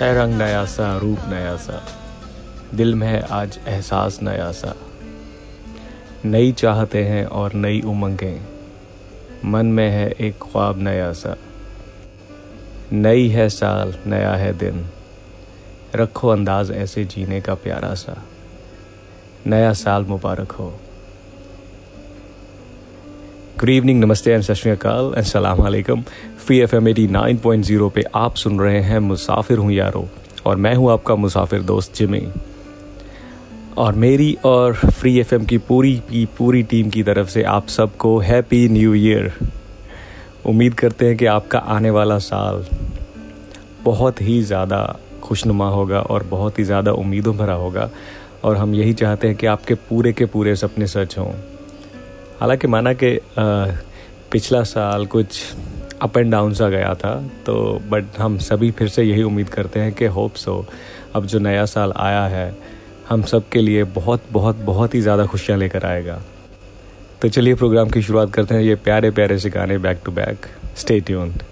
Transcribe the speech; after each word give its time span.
है 0.00 0.14
रंग 0.14 0.34
नया 0.34 0.64
सा, 0.64 0.96
रूप 0.96 1.18
नया 1.28 1.56
सा। 1.56 1.86
दिल 2.74 2.94
में 2.94 3.06
है 3.06 3.20
आज 3.20 3.60
एहसास 3.68 4.22
नया 4.22 4.52
सा। 4.52 4.74
नई 6.24 6.52
चाहते 6.52 7.04
हैं 7.04 7.26
और 7.26 7.54
नई 7.54 7.80
उमंगें। 7.80 8.46
मन 9.44 9.66
में 9.66 9.90
है 9.90 10.10
एक 10.10 10.34
ख्वाब 10.34 10.82
नया 10.82 11.12
सा। 11.12 11.36
नई 12.92 13.28
है 13.28 13.48
साल, 13.48 13.94
नया 14.06 14.34
है 14.34 14.58
दिन। 14.58 14.86
रखो 15.96 16.28
अंदाज 16.28 16.70
ऐसे 16.70 17.04
जीने 17.04 17.40
का 17.40 17.54
प्यारा 17.54 17.94
सा। 17.94 18.22
नया 19.46 19.72
साल 19.72 20.04
मुबारक 20.04 20.52
हो। 20.52 20.80
गुड 23.60 23.68
इवनिंग 23.68 24.04
नमस्ते 24.04 24.32
एंड 24.32 24.42
सत 24.42 24.54
श्री 24.54 24.70
अकाल 24.70 25.14
एंड 25.16 25.26
सलाम 25.26 25.58
अलैकुम। 25.58 26.04
Free 26.50 26.58
F 26.60 26.74
M 26.76 26.88
at 26.88 27.06
nine 27.06 27.36
point 27.38 27.64
zero 27.64 27.88
पे 27.88 28.02
आप 28.16 28.34
सुन 28.34 28.58
रहे 28.60 28.78
हैं 28.82 28.98
मुसाफिर 28.98 29.58
हूँ 29.58 29.72
यारो, 29.72 30.08
और 30.46 30.56
मैं 30.56 30.74
हूँ 30.74 30.90
आपका 30.92 31.14
मुसाफिर 31.14 31.62
दोस्त 31.62 31.94
जिमी। 31.96 32.22
और 33.78 33.94
मेरी 33.94 34.32
और 34.44 34.74
फ्री 34.74 35.18
एफ़ 35.20 35.34
एम 35.34 35.44
की 35.44 35.58
पूरी 35.58 35.94
की 36.10 36.24
पूरी 36.38 36.62
टीम 36.62 36.90
की 36.90 37.02
तरफ़ 37.02 37.28
से 37.28 37.42
आप 37.42 37.68
सबको 37.68 38.18
हैप्पी 38.18 38.68
न्यू 38.68 38.94
ईयर 38.94 39.32
उम्मीद 40.46 40.74
करते 40.74 41.06
हैं 41.06 41.16
कि 41.16 41.26
आपका 41.26 41.58
आने 41.68 41.90
वाला 41.90 42.18
साल 42.18 42.64
बहुत 43.84 44.22
ही 44.22 44.42
ज़्यादा 44.42 44.84
खुशनुमा 45.22 45.68
होगा 45.68 46.00
और 46.00 46.22
बहुत 46.30 46.58
ही 46.58 46.64
ज़्यादा 46.64 46.92
उम्मीदों 46.94 47.36
भरा 47.36 47.54
होगा, 47.54 47.90
और 48.44 48.56
हम 48.56 48.74
यही 48.74 48.92
चाहते 48.94 49.28
हैं 49.28 49.36
कि 49.36 49.46
आपके 49.46 49.74
पूरे 49.88 50.12
के 50.12 50.26
पूरे 50.26 50.56
सपने 50.56 50.86
सच 50.88 51.18
हों। 51.18 51.32
हालाँकि 52.40 52.66
माना 52.66 52.92
कि 52.92 53.18
पिछला 54.32 54.62
साल 54.64 55.06
कुछ 55.06 55.42
अप 56.02 56.16
एंड 56.18 56.30
डाउन 56.32 56.54
सा 56.54 56.68
गया 56.68 56.94
था 56.94 57.14
तो 57.46 57.54
बट 57.90 58.18
हम 58.18 58.38
सभी 58.38 58.70
फिर 58.70 58.88
से 58.88 59.02
यही 59.02 59.22
उम्मीद 59.22 59.48
करते 59.48 59.80
हैं 59.80 59.92
कि 59.92 60.04
होप 60.08 60.34
सो 60.34 60.64
अब 61.14 61.26
जो 61.26 61.38
नया 61.38 61.64
साल 61.66 61.92
आया 61.96 62.26
है, 62.26 62.54
हम 63.08 63.22
सब 63.22 63.48
के 63.48 63.60
लिए 63.60 63.84
बहुत 63.94 64.24
बहुत 64.32 64.56
बहुत 64.64 64.94
ही 64.94 65.00
ज़्यादा 65.00 65.26
खुशियाँ 65.26 65.58
लेकर 65.58 65.84
आएगा। 65.84 66.20
तो 67.22 67.28
चलिए 67.28 67.54
प्रोग्राम 67.54 67.90
की 67.90 68.02
शुरुआत 68.02 68.32
करते 68.32 68.54
हैं 68.54 68.62
ये 68.62 68.74
प्यारे 68.74 69.10
प्यारे 69.10 69.38
से 69.38 69.50
गाने 69.50 69.78
back 69.78 70.00
to 70.04 70.12
back 70.12 70.46
stay 70.76 71.00
tuned 71.00 71.42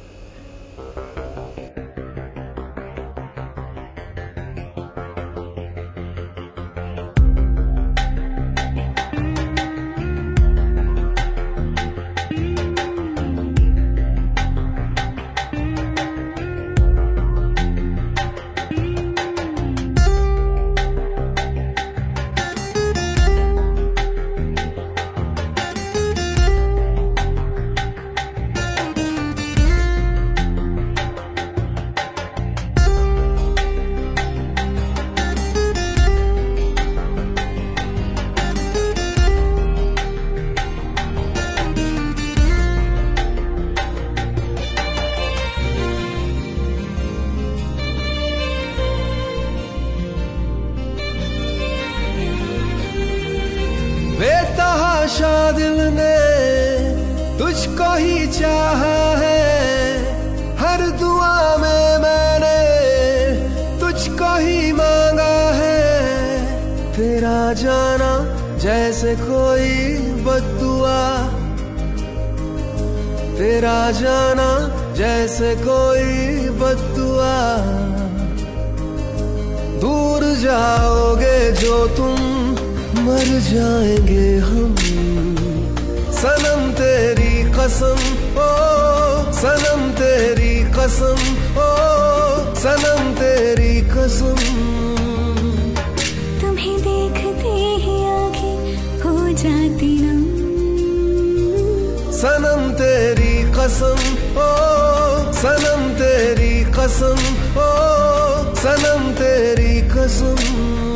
तेरी 110.09 110.88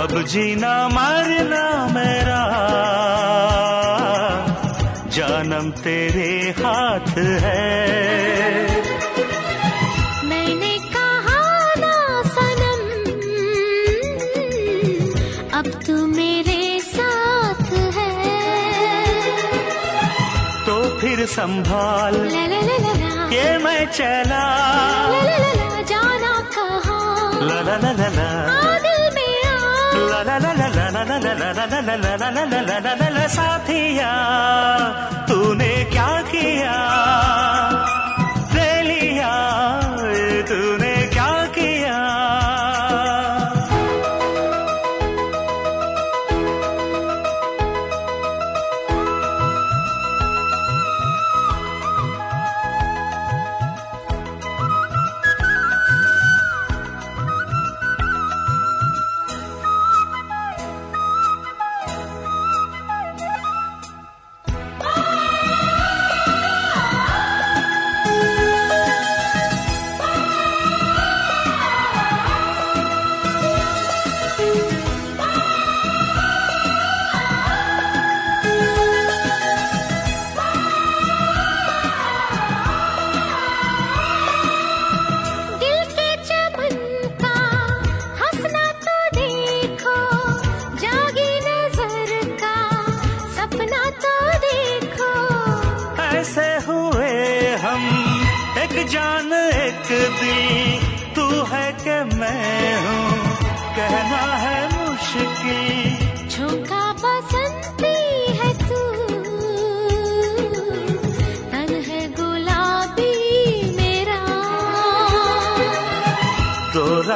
अब 0.00 0.22
जीना 0.22 0.88
मारना 0.88 1.88
मेरा। 1.94 2.42
जानम 5.08 5.70
तेरे 5.70 6.54
हाथ 6.58 7.18
है। 7.18 7.86
मैंने 10.24 10.78
कहा 10.78 11.42
सनम 12.22 12.82
अब 15.58 15.66
तू 15.86 16.06
मेरे 16.06 16.80
साथ 16.80 17.72
है। 17.72 18.34
तो 20.66 20.98
फिर 20.98 21.26
संभाल 21.26 22.14
ला 22.14 22.46
ला 22.46 23.26
के 23.26 23.58
मैं 23.58 23.86
चला। 23.86 24.44
ला 25.08 25.22
ला 25.22 25.36
ला 25.38 25.52
ला 25.52 25.82
जाना 25.82 26.50
कहा? 26.58 27.30
ला 27.44 27.60
ला 27.60 27.76
ला 27.76 27.92
ला, 27.92 28.08
ला। 28.08 28.79
साथिया 33.34 34.12
तूने 35.28 35.72
क्या 35.92 36.10
किया 36.30 36.76
तूने 40.50 40.99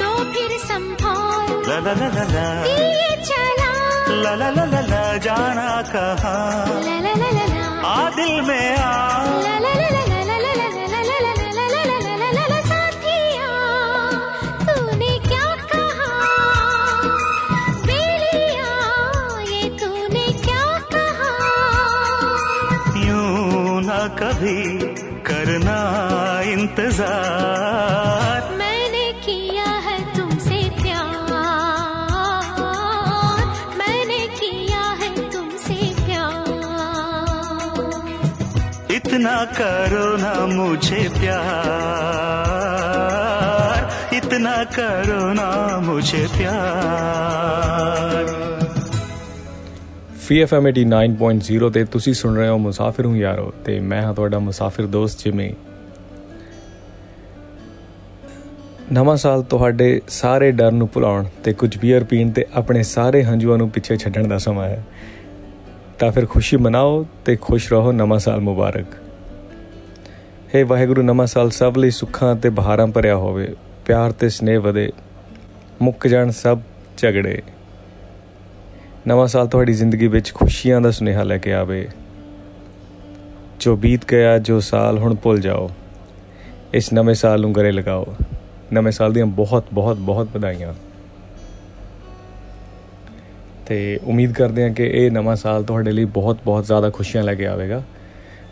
तो 0.00 0.10
फिर 0.34 0.52
संभाल 0.66 1.50
ला 1.70 1.78
ला 1.86 1.94
ला 2.02 2.08
ला 2.16 2.24
ला 2.34 2.46
चला 3.30 3.72
ला 4.22 4.32
ला 4.42 4.50
ला 4.58 4.64
ला 4.74 4.80
ला 4.92 5.02
जाना 5.26 5.66
कहाँ 5.94 6.46
ला 6.86 6.96
ला 7.06 7.14
ला 7.22 7.30
ला 7.38 7.46
ला 7.54 7.64
आ 7.94 7.98
दिल 8.18 8.32
में 8.50 8.66
आ 8.76 8.94
ला 9.34 9.34
ला 9.34 9.42
ला 9.42 9.42
ला 9.42 9.48
ला 9.48 9.53
करो 39.53 40.05
ना 40.17 40.33
मुझे 40.47 41.01
प्यार 41.15 41.37
इतना 44.15 44.55
करो 44.75 45.21
ना 45.33 45.47
मुझे 45.87 46.23
प्यार 46.37 48.23
FreeFM 50.23 50.65
89.0 50.69 51.69
ਤੇ 51.73 51.81
ਤੁਸੀਂ 51.85 52.13
ਸੁਣ 52.13 52.35
ਰਹੇ 52.37 52.47
ਹੋ 52.47 52.57
ਮੁਸਾਫਿਰ 52.57 53.05
ਹੂੰ 53.05 53.17
ਯਾਰੋ 53.17 53.51
ਤੇ 53.65 53.79
ਮੈਂ 53.79 54.01
ਹਾਂ 54.01 54.13
ਤੁਹਾਡਾ 54.13 54.39
ਮੁਸਾਫਿਰ 54.39 54.85
ਦੋਸਤ 54.87 55.23
ਜਿਮੀ 55.23 55.49
ਨਵਾਂ 58.93 59.15
ਸਾਲ 59.17 59.43
ਤੁਹਾਡੇ 59.43 59.87
ਸਾਰੇ 60.09 60.51
ਡਰ 60.51 60.71
ਨੂੰ 60.71 60.87
ਭੁਲਾਉਣ 60.93 61.25
ਤੇ 61.43 61.53
ਕੁਝ 61.53 61.77
ਬੀਅਰ 61.77 62.03
ਪੀਣ 62.03 62.31
ਤੇ 62.31 62.45
ਆਪਣੇ 62.53 62.83
ਸਾਰੇ 62.83 63.23
ਹੰਝੂਆਂ 63.23 63.57
ਨੂੰ 63.57 63.69
ਪਿੱਛੇ 63.69 63.97
ਛੱਡਣ 63.97 64.27
ਦਾ 64.27 64.37
ਸਮਾਂ 64.37 64.67
ਹੈ 64.67 64.83
ਤਾਂ 65.99 66.11
ਫਿਰ 66.11 66.25
ਖੁਸ਼ੀ 66.25 66.57
ਮਨਾਓ 66.57 67.05
ਤੇ 67.25 67.35
ਖੁਸ਼ 67.41 67.71
ਰਹੋ 67.73 67.91
ਨਵਾਂ 67.91 68.19
ਸਾਲ 68.19 68.39
ਮੁਬਾਰਕ 68.41 68.95
ਹੈ 70.54 70.64
ਵਾਹਿਗੁਰੂ, 70.64 71.02
ਨਵਾਂ 71.02 71.26
ਸਾਲ 71.26 71.50
ਸਭ 71.50 71.74
ਲਈ 71.78 71.90
ਸੁੱਖਾਂ 71.90 72.36
ਤੇ 72.36 72.48
ਬਹਾਰਾਂ 72.48 72.86
ਭਰਿਆ 72.86 73.16
ਹੋਵੇ। 73.16 73.54
ਪਿਆਰ 73.86 74.12
ਤੇ 74.12 74.28
ਸਨੇਹ 74.28 74.60
ਵਧੇ, 74.60 74.92
ਮੁੱਕ 75.82 76.06
ਜਾਣ 76.06 76.30
ਸਭ 76.30 76.58
ਝਗੜੇ। 76.98 77.42
ਨਵਾਂ 79.06 79.26
ਸਾਲ 79.26 79.46
ਤੁਹਾਡੀ 79.46 79.72
ਜ਼ਿੰਦਗੀ 79.72 80.06
ਵਿੱਚ 80.06 80.34
ਖੁਸ਼ੀਆਂ 80.34 80.80
ਦਾ 80.80 80.90
ਸੁਨੇਹਾ 80.90 81.22
ਲੈ 81.22 81.38
ਕੇ 81.38 81.52
ਆਵੇ। 81.52 81.88
ਜੋ 83.60 83.76
ਬੀਤ 83.76 84.00
ਗਿਆ, 84.10 84.38
ਜੋ 84.38 84.60
ਸਾਲ 84.60 84.98
ਹੁਣ 84.98 85.14
ਭੁੱਲ 85.14 85.40
ਜਾਓ, 85.40 85.70
ਇਸ 86.74 86.92
ਨਵੇਂ 86.92 87.14
ਸਾਲ 87.14 87.40
ਨੂੰ 87.40 87.54
ਗਲੇ 87.54 87.72
ਲਗਾਓ। 87.72 88.06
ਨਵੇਂ 88.72 88.92
ਸਾਲ 88.92 89.12
ਦੀਆਂ 89.12 89.26
ਬਹੁਤ 89.26 89.64
ਬਹੁਤ 89.72 89.96
ਬਹੁਤ 89.96 90.28
ਵਧਾਈਆਂ। 90.34 90.74
ਤੇ 93.66 94.00
ਉਮੀਦ 94.04 94.32
ਕਰਦੇ 94.32 94.62
ਹਾਂ 94.62 94.70
ਕਿ 94.70 94.84
ਇਹ 94.84 95.10
ਨਵਾਂ 95.10 95.36
ਸਾਲ 95.36 95.64
ਤੁਹਾਡੇ 95.64 95.92
ਲਈ 95.92 96.04
ਬਹੁਤ 96.04 96.38
ਬਹੁਤ 96.44 96.64
ਜ਼ਿਆਦਾ 96.64 96.90
ਖੁਸ਼ੀਆਂ 96.90 97.24
ਲੈ 97.24 97.34
ਕੇ 97.34 97.46
ਆਵੇਗਾ। 97.46 97.82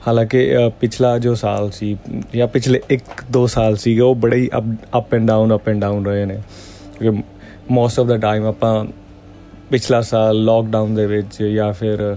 ਹਾਲਾਂਕਿ 0.06 0.56
ਅ, 0.56 0.68
ਪਿਛਲਾ 0.80 1.18
ਜੋ 1.18 1.34
ਸਾਲ 1.34 1.70
ਸੀ 1.70 1.96
ਜਾਂ 2.36 2.46
ਪਿਛਲੇ 2.48 2.80
1-2 2.90 3.46
ਸਾਲ 3.46 3.76
ਸੀਗੇ 3.76 4.00
ਉਹ 4.00 4.14
ਬੜੇ 4.14 4.36
ਹੀ 4.36 4.50
up 4.98 5.14
and 5.14 5.26
down 5.26 5.54
up 5.54 5.68
and 5.68 5.80
down 5.80 6.06
ਰਹੇ 6.06 6.24
ਨੇ। 6.24 6.38
ਕਿਉਂਕਿ 6.98 7.22
ਮੋਸਟ 7.70 8.00
ਆਫ 8.00 8.06
ਦਾ 8.06 8.16
ਟਾਈਮ 8.16 8.46
ਆਪਾਂ 8.46 8.84
ਪਿਛਲਾ 9.70 10.00
ਸਾਲ 10.00 10.44
ਲੋਕਡਾਊਨ 10.44 10.94
ਦੇ 10.94 11.06
ਵਿੱਚ 11.06 11.42
ਜਾਂ 11.42 11.72
ਫਿਰ 11.72 12.16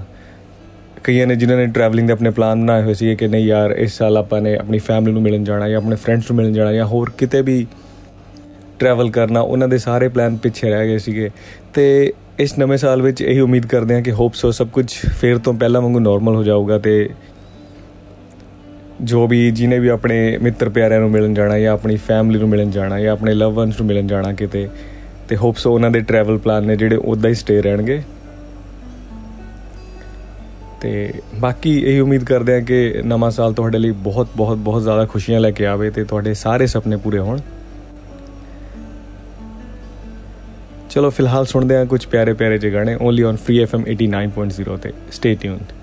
ਕਈਆਂ 1.04 1.28
ਨੇ 1.28 1.36
ਜਿਨ੍ਹਾਂ 1.36 1.58
ਨੇ 1.58 1.66
ਟਰੈਵਲਿੰਗ 1.68 2.08
ਦੇ 2.08 2.14
ਆਪਣੇ 2.14 2.30
ਪਲਾਨ 2.30 2.62
ਬਣਾਏ 2.62 2.84
ਹੋਏ 2.84 2.94
ਸੀ 2.94 3.16
ਕਿ 3.16 3.28
ਨਹੀਂ 3.28 3.46
ਯਾਰ 3.46 3.72
ਇਸ 3.72 3.98
ਸਾਲ 3.98 4.18
ਆਪਾਂ 4.18 4.42
ਨੇ 4.42 4.56
ਆਪਣੀ 4.56 4.80
ਫੈਮਿਲੀ 4.80 5.14
ਨੂੰ 5.14 5.22
ਮਿਲਣ 5.22 5.44
ਜਾਣਾ 5.44 5.70
ਜਾਂ 5.70 5.78
ਆਪਣੇ 5.78 5.96
ਫਰੈਂਡਸ 5.96 6.32
ਨੂੰ 6.32 6.38
ਮਿਲਣ 6.38 6.54
ਜਾਣਾ 6.54 6.74
ਜਾਂ 6.74 6.86
ਹੋਰ 6.86 7.10
ਕਿਤੇ 7.18 7.42
ਵੀ 7.42 7.68
ਟਰੈਵਲ 8.80 9.12
ਕਰਨਾ 9.12 9.40
ਉਹਨਾਂ 9.40 9.68
ਦੇ 9.68 9.78
ਸਾਰੇ 9.78 10.08
ਪਲਾਨ 10.08 10.36
ਪਿੱਛੇ 10.38 10.70
ਰਹਿ 10.70 10.88
ਗਏ 10.88 10.98
ਸੀਗੇ। 10.98 11.30
ਤੇ 11.74 12.14
ਇਸ 12.40 12.60
ਨਵੇਂ 12.60 12.78
ਸਾਲ 12.78 13.02
ਵਿੱਚ 13.02 13.22
ਇਹੀ 13.22 13.40
ਉਮੀਦ 13.40 13.66
ਕਰਦੇ 13.66 13.96
ਹਾਂ 13.96 14.02
ਕਿ 14.02 14.12
ਹੋਪ 14.12 14.34
ਸੋ 14.34 14.52
ਸਭ 14.52 14.68
ਕੁਝ 14.68 14.92
ਫੇਰ 14.94 15.38
ਤੋਂ 15.38 15.54
ਪਹਿਲਾਂ 15.54 15.82
ਵਾਂਗੂ 15.82 16.00
ਨਾਰਮਲ 16.00 16.36
ਹੋ 16.36 16.44
ਜਾਊਗਾ 16.44 16.78
ਤੇ 16.78 17.10
ਜੋ 19.02 19.28
ਵੀ 19.28 19.52
ਜਿਨੇ 19.52 19.80
ਵੀ 19.80 19.88
ਆਪਣੇ 19.88 20.38
ਮਿੱਤਰ 20.38 20.70
ਪਿਆਰਿਆਂ 20.70 21.00
ਨੂੰ 21.00 21.12
ਮਿਲਣ 21.12 21.34
ਜਾਣਾ 21.34 21.60
ਜਾਂ 21.60 21.74
ਆਪਣੀ 21.74 21.96
ਫੈਮਿਲੀ 21.96 22.40
ਨੂੰ 22.40 22.50
ਮਿਲਣ 22.50 22.70
ਜਾਣਾ 22.70 23.00
ਜਾਂ 23.00 23.14
ਆਪਣੇ 23.14 23.34
ਲਵ 23.34 23.54
ਵਨਸ 23.54 23.80
ਨੂੰ 23.80 23.88
ਮਿਲਣ 23.88 24.08
ਜਾਣਾ 24.08 24.34
ਕਿਤੇ, 24.34 24.70
ਤੇ 25.30 25.36
ਹੋਪ 25.36 25.58
ਸੋ 25.58 25.74
ਉਹਨਾਂ 25.74 25.92
ਦੇ 25.92 26.00
ਟਰੈਵਲ 26.00 26.38
ਪਲਾਨ 26.38 26.64
ਨੇ 26.64 26.76
ਜਿਹੜੇ 26.76 26.96
ਉਦਾਂ 26.96 27.30
ਹੀ 27.30 27.36
ਸਟੇ 27.36 27.62
ਰਹਿਣਗੇ। 27.62 28.04
ਤੇ 30.82 31.14
ਬਾਕੀ 31.36 31.82
ਇਹੀ 31.82 32.00
ਉਮੀਦ 32.00 32.24
ਕਰਦੇ 32.24 32.54
ਹਾਂ 32.54 32.62
ਕਿ 32.62 33.02
ਨਵਾਂ 33.06 33.32
ਸਾਲ 33.32 33.54
ਤੁਹਾਡੇ 33.54 33.78
ਲਈ 33.78 33.92
ਬਹੁਤ 33.92 34.28
ਬਹੁਤ 34.38 34.58
ਬਹੁਤ 34.58 34.82
ਜ਼ਿਆਦਾ 34.82 35.06
ਖੁਸ਼ੀਆਂ 35.06 35.40
ਲੈ 35.40 35.52
ਕੇ 35.52 35.66
ਆਵੇ 35.66 35.90
ਤੇ 35.90 36.04
ਤੁਹਾਡੇ 36.04 36.34
ਸਾਰੇ 36.34 36.68
ਸੁਪਨੇ 36.68 36.98
ਪੂਰੇ 36.98 37.20
ਹੋਣ। 37.20 37.40
ਚਲੋ 40.90 41.10
ਫਿਲਹਾਲ 41.10 41.46
ਸੁਣਦੇ 41.46 41.76
ਹਾਂ 41.76 41.86
ਕੁਝ 41.86 42.06
ਪਿਆਰੇ 42.06 42.34
ਪਿਆਰੇ 42.34 42.58
ਜਿਹੇ 42.58 42.74
ਗਾਣੇ 42.74 42.98
ਓਨਲੀ 43.02 43.24
ਔਨ 43.24 43.36
ਫ੍ਰੀ 43.36 43.60
ਐਫਐਮ 43.60 43.84
89.0 43.84 44.78
ਤੇ। 44.78 44.94
ਸਟੇ 45.12 45.36
ਟਿਊਨਡ 45.36 45.74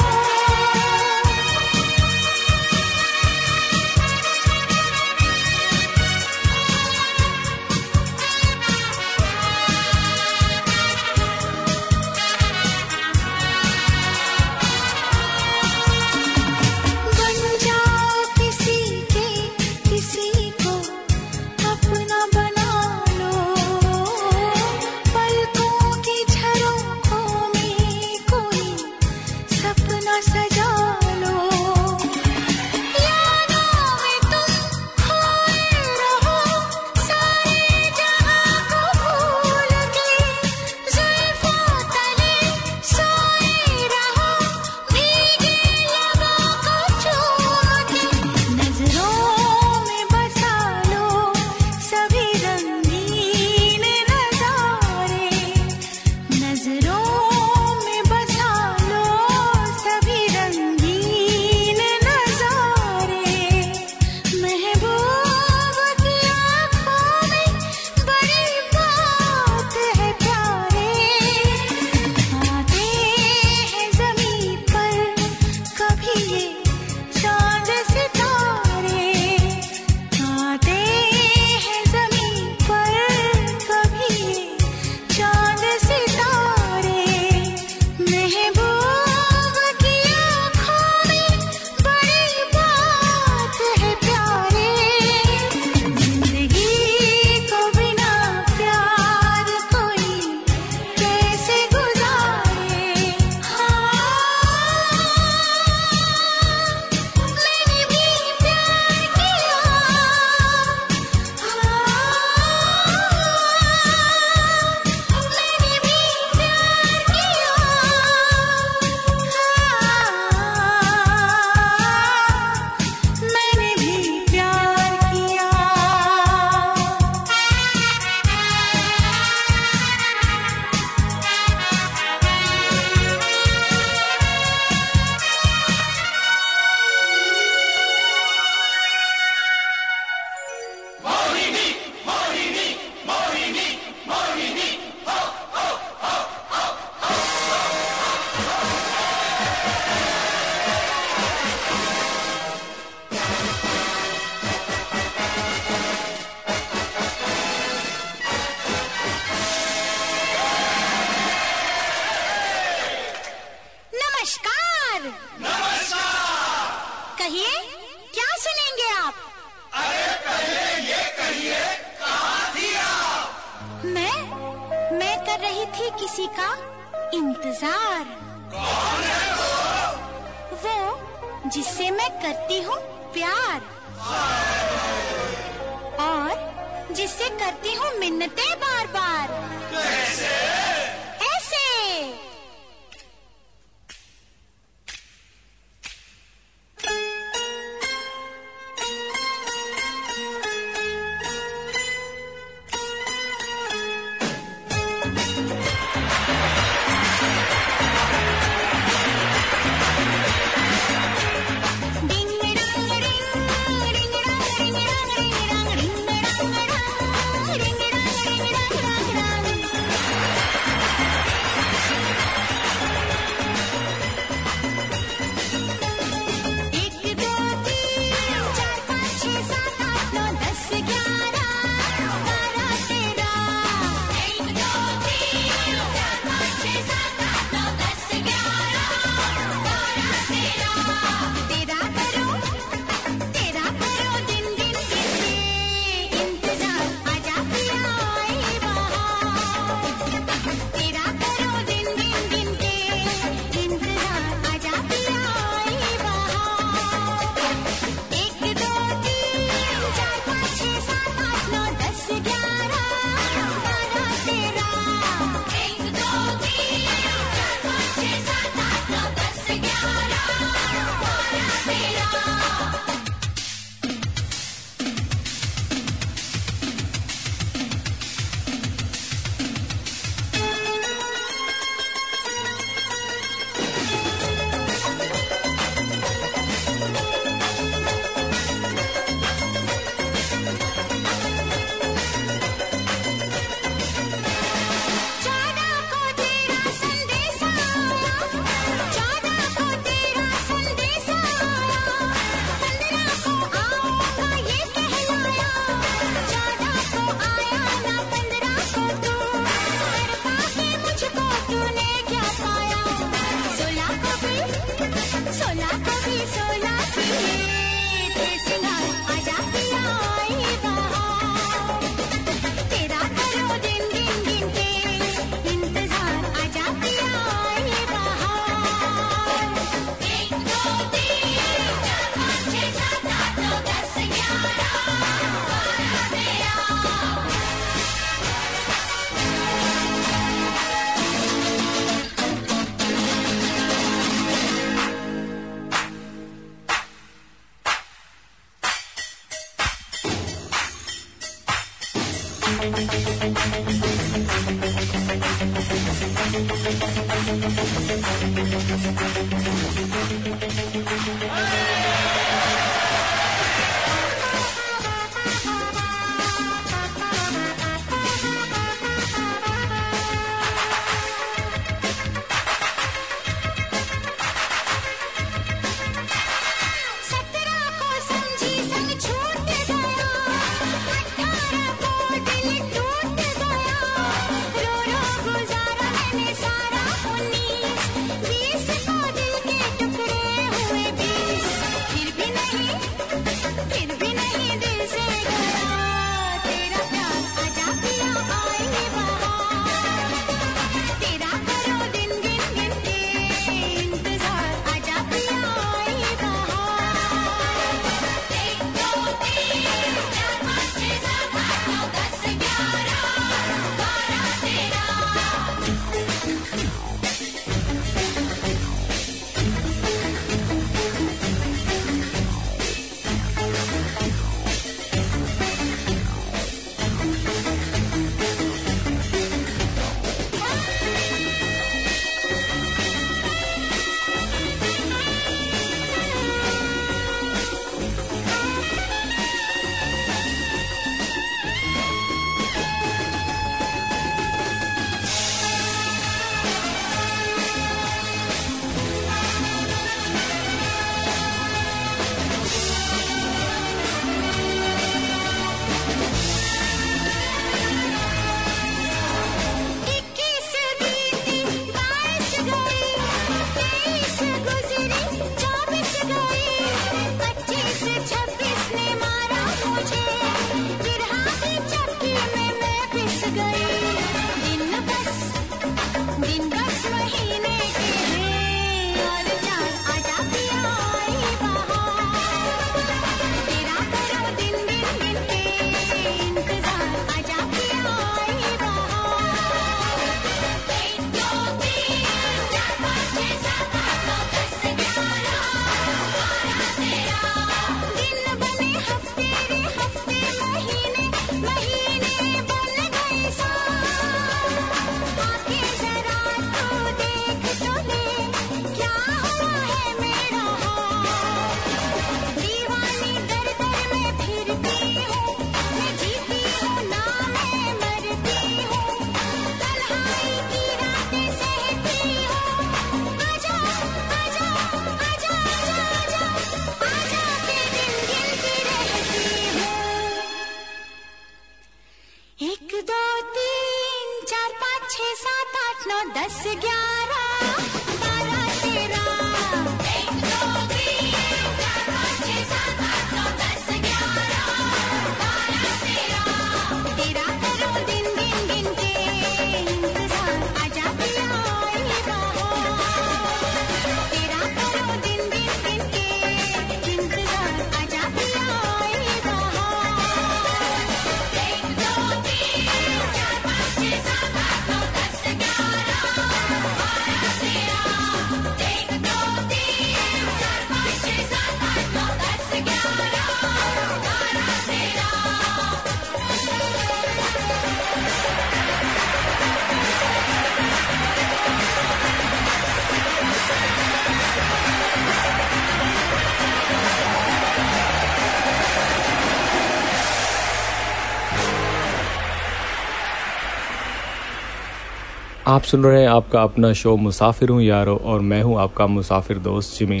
आप 595.54 595.62
सुन 595.62 595.84
रहे 595.84 596.00
हैं 596.00 596.08
आपका 596.08 596.42
अपना 596.42 596.72
शो 596.72 596.94
मुसाफिर 596.96 597.48
हूँ 597.48 597.60
यारो 597.62 597.94
और 598.04 598.20
मैं 598.20 598.42
हूँ 598.42 598.56
आपका 598.60 598.86
मुसाफिर 598.86 599.38
दोस्त 599.38 599.78
Jimmy 599.78 600.00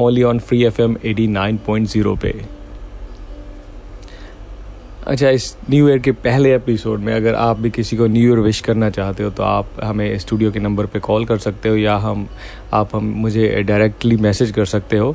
only 0.00 0.22
on 0.22 0.38
free 0.38 0.62
F 0.64 0.80
M 0.82 0.96
at 1.04 1.26
nine 1.26 1.58
point 1.66 1.86
zero 1.88 2.14
पे। 2.22 2.32
अच्छा 5.06 5.30
इस 5.30 5.56
न्यू 5.70 5.88
ईयर 5.88 5.98
के 5.98 6.12
पहले 6.26 6.54
एपिसोड 6.54 7.00
में 7.00 7.12
अगर 7.14 7.34
आप 7.34 7.60
भी 7.60 7.70
किसी 7.70 7.96
को 7.96 8.06
न्यू 8.06 8.28
ईयर 8.28 8.38
विश 8.38 8.60
करना 8.60 8.90
चाहते 8.90 9.22
हो 9.22 9.30
तो 9.30 9.42
आप 9.42 9.70
हमें 9.84 10.18
स्टूडियो 10.18 10.50
के 10.52 10.60
नंबर 10.60 10.86
पे 10.86 11.00
कॉल 11.00 11.24
कर 11.24 11.38
सकते 11.38 11.68
हो 11.68 11.76
या 11.76 11.96
हम, 11.96 12.28
आप 12.72 12.94
हम, 12.96 13.04
मुझे 13.16 13.48
डायरेक्टली 13.62 14.16
मैसेज 14.18 14.50
कर 14.50 14.64
सकते 14.66 14.98
हो। 14.98 15.14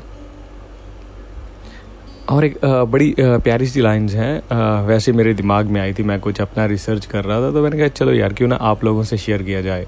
और 2.30 2.44
एक 2.44 2.58
बड़ी 2.64 3.14
प्यारी 3.18 3.66
सी 3.66 3.80
लाइंस 3.80 4.14
हैं। 4.14 4.84
वैसे 4.86 5.12
मेरे 5.12 5.34
दिमाग 5.34 5.66
में 5.66 5.80
आई 5.80 5.92
थी, 5.94 6.02
मैं 6.02 6.18
कुछ 6.20 6.40
अपना 6.40 6.66
रिसर्च 6.66 7.06
कर 7.06 7.24
रहा 7.24 7.40
था 7.40 7.50
तो 7.52 7.62
मैंने 7.62 7.78
कहा, 7.78 7.88
चलो 7.88 8.12
यार, 8.12 8.32
क्यों 8.32 8.48
ना 8.48 8.56
आप 8.56 8.84
लोगों 8.84 9.02
से 9.04 9.16
शेयर 9.18 9.42
किया 9.42 9.60
जाए? 9.60 9.86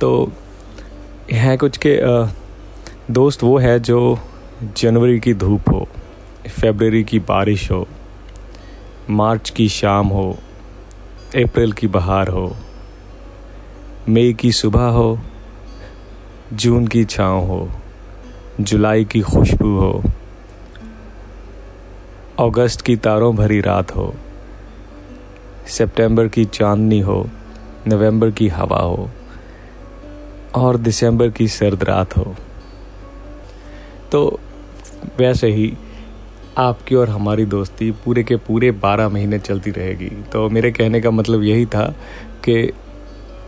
तो 0.00 0.32
है 1.32 1.56
कुछ 1.56 1.78
के 1.86 1.98
दोस्त 3.12 3.42
वो 3.42 3.58
है 3.58 3.78
जो 3.80 4.18
जनवरी 4.76 5.18
की 5.20 5.34
धूप 5.34 5.68
हो 5.72 5.86
फेबररी 6.50 7.02
की 7.04 7.18
बारिश 7.18 7.70
हो, 7.70 7.86
मार्च 9.10 9.50
की 9.50 9.68
शाम 9.68 10.06
हो, 10.08 10.30
अप्रैल 11.36 11.72
की 11.72 11.86
बहार 11.88 12.28
हो, 12.28 12.56
मई 14.08 14.32
की 14.32 14.52
सुबह 14.52 14.86
हो, 14.90 15.18
जून 16.52 16.86
की 16.86 17.04
छाँव 17.06 17.44
हो, 17.44 17.68
जुलाई 18.60 19.04
की 19.04 19.20
खुशबू 19.22 19.76
हो 19.78 20.02
अगस्त 22.40 22.80
की 22.80 22.96
तारों 22.96 23.36
भरी 23.36 23.60
रात 23.60 23.96
हो। 23.96 24.14
सितंबर 25.66 26.28
की 26.28 26.44
चांदनी 26.44 27.00
हो। 27.00 27.28
नवंबर 27.88 28.30
की 28.30 28.48
हवा 28.48 28.78
हो। 28.78 29.10
और 30.54 30.76
दिसंबर 30.76 31.28
की 31.28 31.48
सर्द 31.48 31.84
रात 31.84 32.16
हो। 32.16 32.34
तो 34.12 34.40
वैसे 35.18 35.48
ही 35.48 35.74
आपकी 36.58 36.94
और 36.94 37.08
हमारी 37.08 37.44
दोस्ती 37.44 37.90
पूरे 37.90 38.22
के 38.22 38.36
पूरे 38.36 38.70
बारह 38.70 39.08
महीने 39.08 39.38
चलती 39.38 39.70
रहेगी। 39.70 40.10
तो 40.32 40.50
मेरे 40.50 40.70
कहने 40.70 41.00
का 41.00 41.10
मतलब 41.10 41.42
यही 41.42 41.66
था 41.66 41.94
कि 42.48 42.72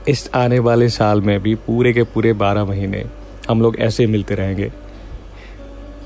इस 0.09 0.31
आने 0.35 0.59
वाले 0.59 0.89
साल 0.89 1.21
में 1.21 1.41
भी 1.41 1.55
पूरे 1.55 1.93
के 1.93 2.03
पूरे 2.03 2.33
बारह 2.33 2.65
महीने 2.65 3.05
हम 3.51 3.63
लोग 3.63 3.77
ऐसे 3.77 4.07
मिलते 4.07 4.35
रहेंगे। 4.35 4.73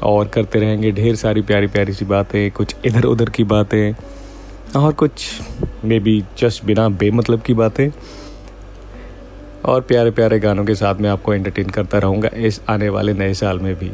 और 0.02 0.28
करते 0.28 0.60
रहेंगे 0.60 0.92
ढेर 0.92 1.16
सारी 1.16 1.42
प्यारी 1.42 1.66
प्यारी 1.66 1.92
सी 1.92 2.04
बातें, 2.04 2.50
कुछ 2.50 2.76
इधर 2.84 3.04
उधर 3.04 3.30
की 3.30 3.44
बातें, 3.44 3.94
और 4.76 4.92
कुछ 4.92 5.40
मे 5.84 6.00
बी 6.00 6.24
जस्ट 6.38 6.64
बिना 6.64 6.88
बेमतलब 6.88 7.42
की 7.42 7.54
बातें। 7.54 7.90
और 9.64 9.80
प्यारे 9.80 10.10
प्यारे 10.10 10.38
गानों 10.38 10.64
के 10.64 10.74
साथ 10.74 10.94
मैं 10.94 11.10
आपको 11.10 11.34
एंटरटेन 11.34 11.70
करता 11.70 11.98
रहूँगा 11.98 12.28
इस 12.36 12.60
आने 12.68 12.88
वाले 12.88 13.12
नए 13.12 13.34
साल 13.34 13.58
में 13.58 13.74
भी। 13.74 13.90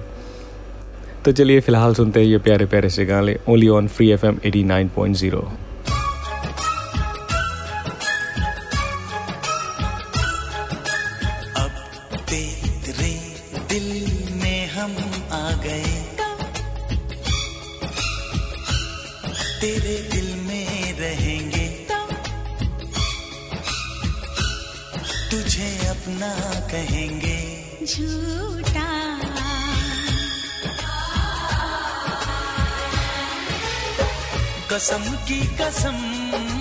तो 1.24 1.32
चलिए 1.32 1.60
फ़िलहाल 1.60 1.94
सुनते 1.94 2.20
हैं 2.20 2.26
ये 2.26 2.38
प्यारे 2.38 2.66
प्यारे 2.66 2.90
से 2.90 3.04
गाने 3.04 3.36
only 3.48 3.68
on 3.68 3.88
free 3.88 4.10
F 4.10 4.26
M 4.26 4.38
at 4.44 4.64
nine 4.64 4.88
point 4.88 5.16
zero 5.16 5.52
की 35.28 35.40
कसम। 35.60 36.51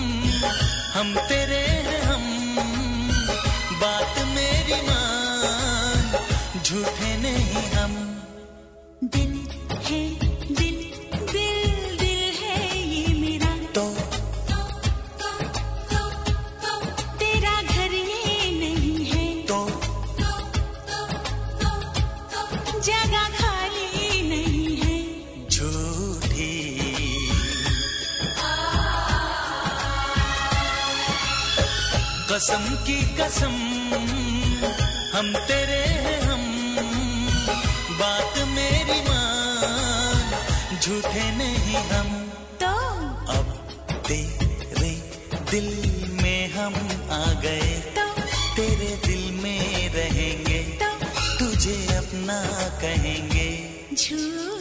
कसम 32.32 32.74
की 32.74 33.16
कसम 33.16 33.52
हम 35.14 35.34
तेरे 35.36 35.84
हैं 35.84 36.20
हम। 36.20 36.40
बात 37.98 38.38
मेरी 38.38 39.00
मान 39.00 40.34
झूठे 40.82 41.30
नहीं 41.30 41.76
हम। 41.76 42.32
तो 42.62 42.88
अब 43.32 43.44
तेरे 44.08 44.90
दिल 45.50 45.92
में 46.22 46.52
हम 46.52 46.74
आ 47.10 47.40
गए। 47.40 47.94
तो 47.98 48.08
तेरे 48.56 49.02
दिल 49.06 49.32
में 49.32 49.92
रहेंगे। 49.92 50.78
तो 50.82 51.06
तुझे 51.38 51.86
अपना 51.96 52.68
कहेंगे। 52.80 53.80
झूठा। 53.94 54.51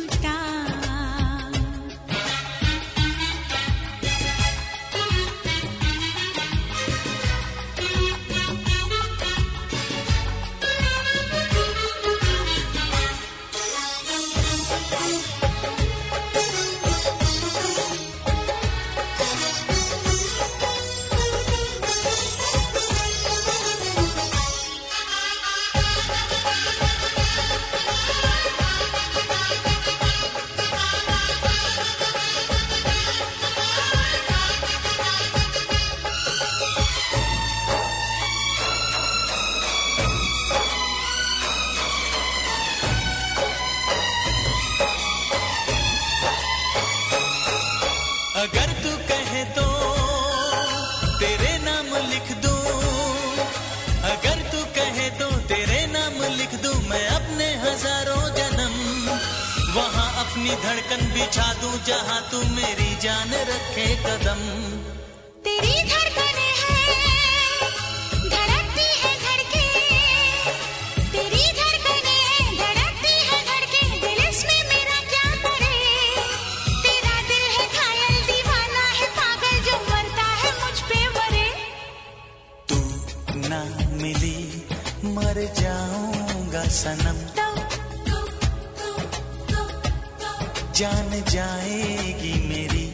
जान 90.81 91.11
जाएगी 91.29 92.33
मेरी। 92.49 92.85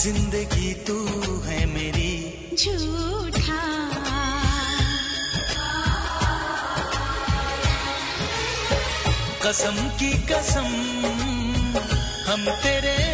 ज़िंदगी 0.00 0.72
तू 0.86 0.96
है 1.40 1.66
मेरी। 1.66 2.12
झूठा। 2.58 3.62
कसम 9.46 9.76
की 9.98 10.12
कसम 10.12 10.68
हम 12.28 12.44
तेरे 12.62 13.05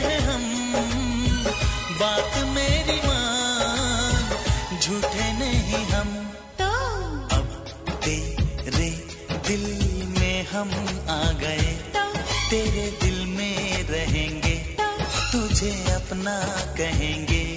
हम 10.63 11.07
आ 11.11 11.33
गए। 11.33 11.79
तेरे 12.51 12.99
दिल 13.03 13.27
में 13.27 13.83
रहेंगे। 13.83 14.77
तुझे 15.33 15.85
अपना 15.93 16.41
कहेंगे। 16.79 17.52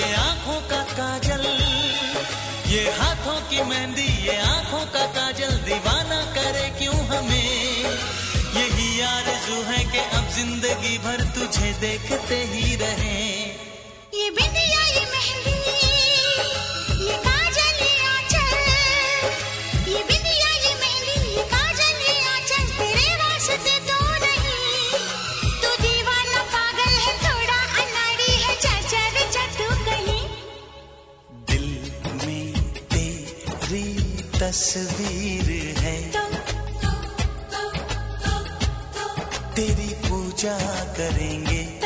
ये 0.00 0.14
आँखों 0.14 0.60
का 0.68 0.82
काजल, 0.82 1.42
ये 2.70 2.82
हाथों 2.90 3.40
की 3.50 3.62
मेहंदी, 3.62 4.06
ये 4.26 4.36
आँखों 4.36 4.84
का 4.86 5.04
काजल, 5.06 5.52
दीवाना 5.58 6.20
करे 6.36 6.68
क्यों 6.78 6.94
हमें? 6.94 7.84
यही 8.56 9.00
यार 9.00 9.24
जो 9.48 9.62
है 9.62 9.84
कि 9.84 9.98
अब 9.98 10.30
ज़िंदगी 10.30 10.98
भर 10.98 11.24
तुझे 11.34 11.72
देखते 11.80 12.36
ही 12.44 12.76
रहें। 12.76 13.69
तस्वीर 34.40 35.78
है। 35.78 35.98
तेरी 39.54 39.94
पूजा 39.94 40.58
करेंगे। 40.84 41.80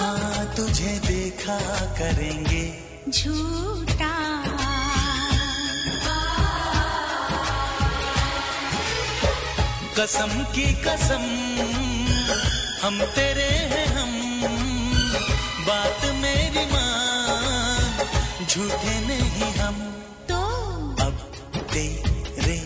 हाँ 0.00 0.54
तुझे 0.56 1.00
देखा 1.06 1.58
करेंगे। 1.98 2.78
झूठा। 3.08 4.42
कसम 9.98 10.44
की 10.44 10.72
कसम 10.72 11.22
हम 12.82 13.02
तेरे 13.02 13.52
हैं। 13.52 13.99
झूठे 18.50 19.00
नहीं 19.00 19.52
हम। 19.52 20.02
तो 20.28 20.36
अब 21.02 21.12
तेरे 21.74 22.56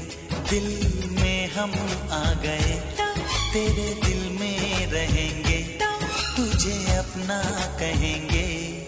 दिल 0.51 0.93
में 1.23 1.51
हम 1.51 1.71
आ 2.13 2.33
गए। 2.33 2.81
तो, 3.01 3.21
तेरे 3.53 4.01
दिल 4.05 4.39
में 4.41 4.87
रहेंगे। 4.87 5.59
तो, 5.63 6.07
तुझे 6.37 6.97
अपना 6.97 7.43
कहेंगे। 7.79 8.84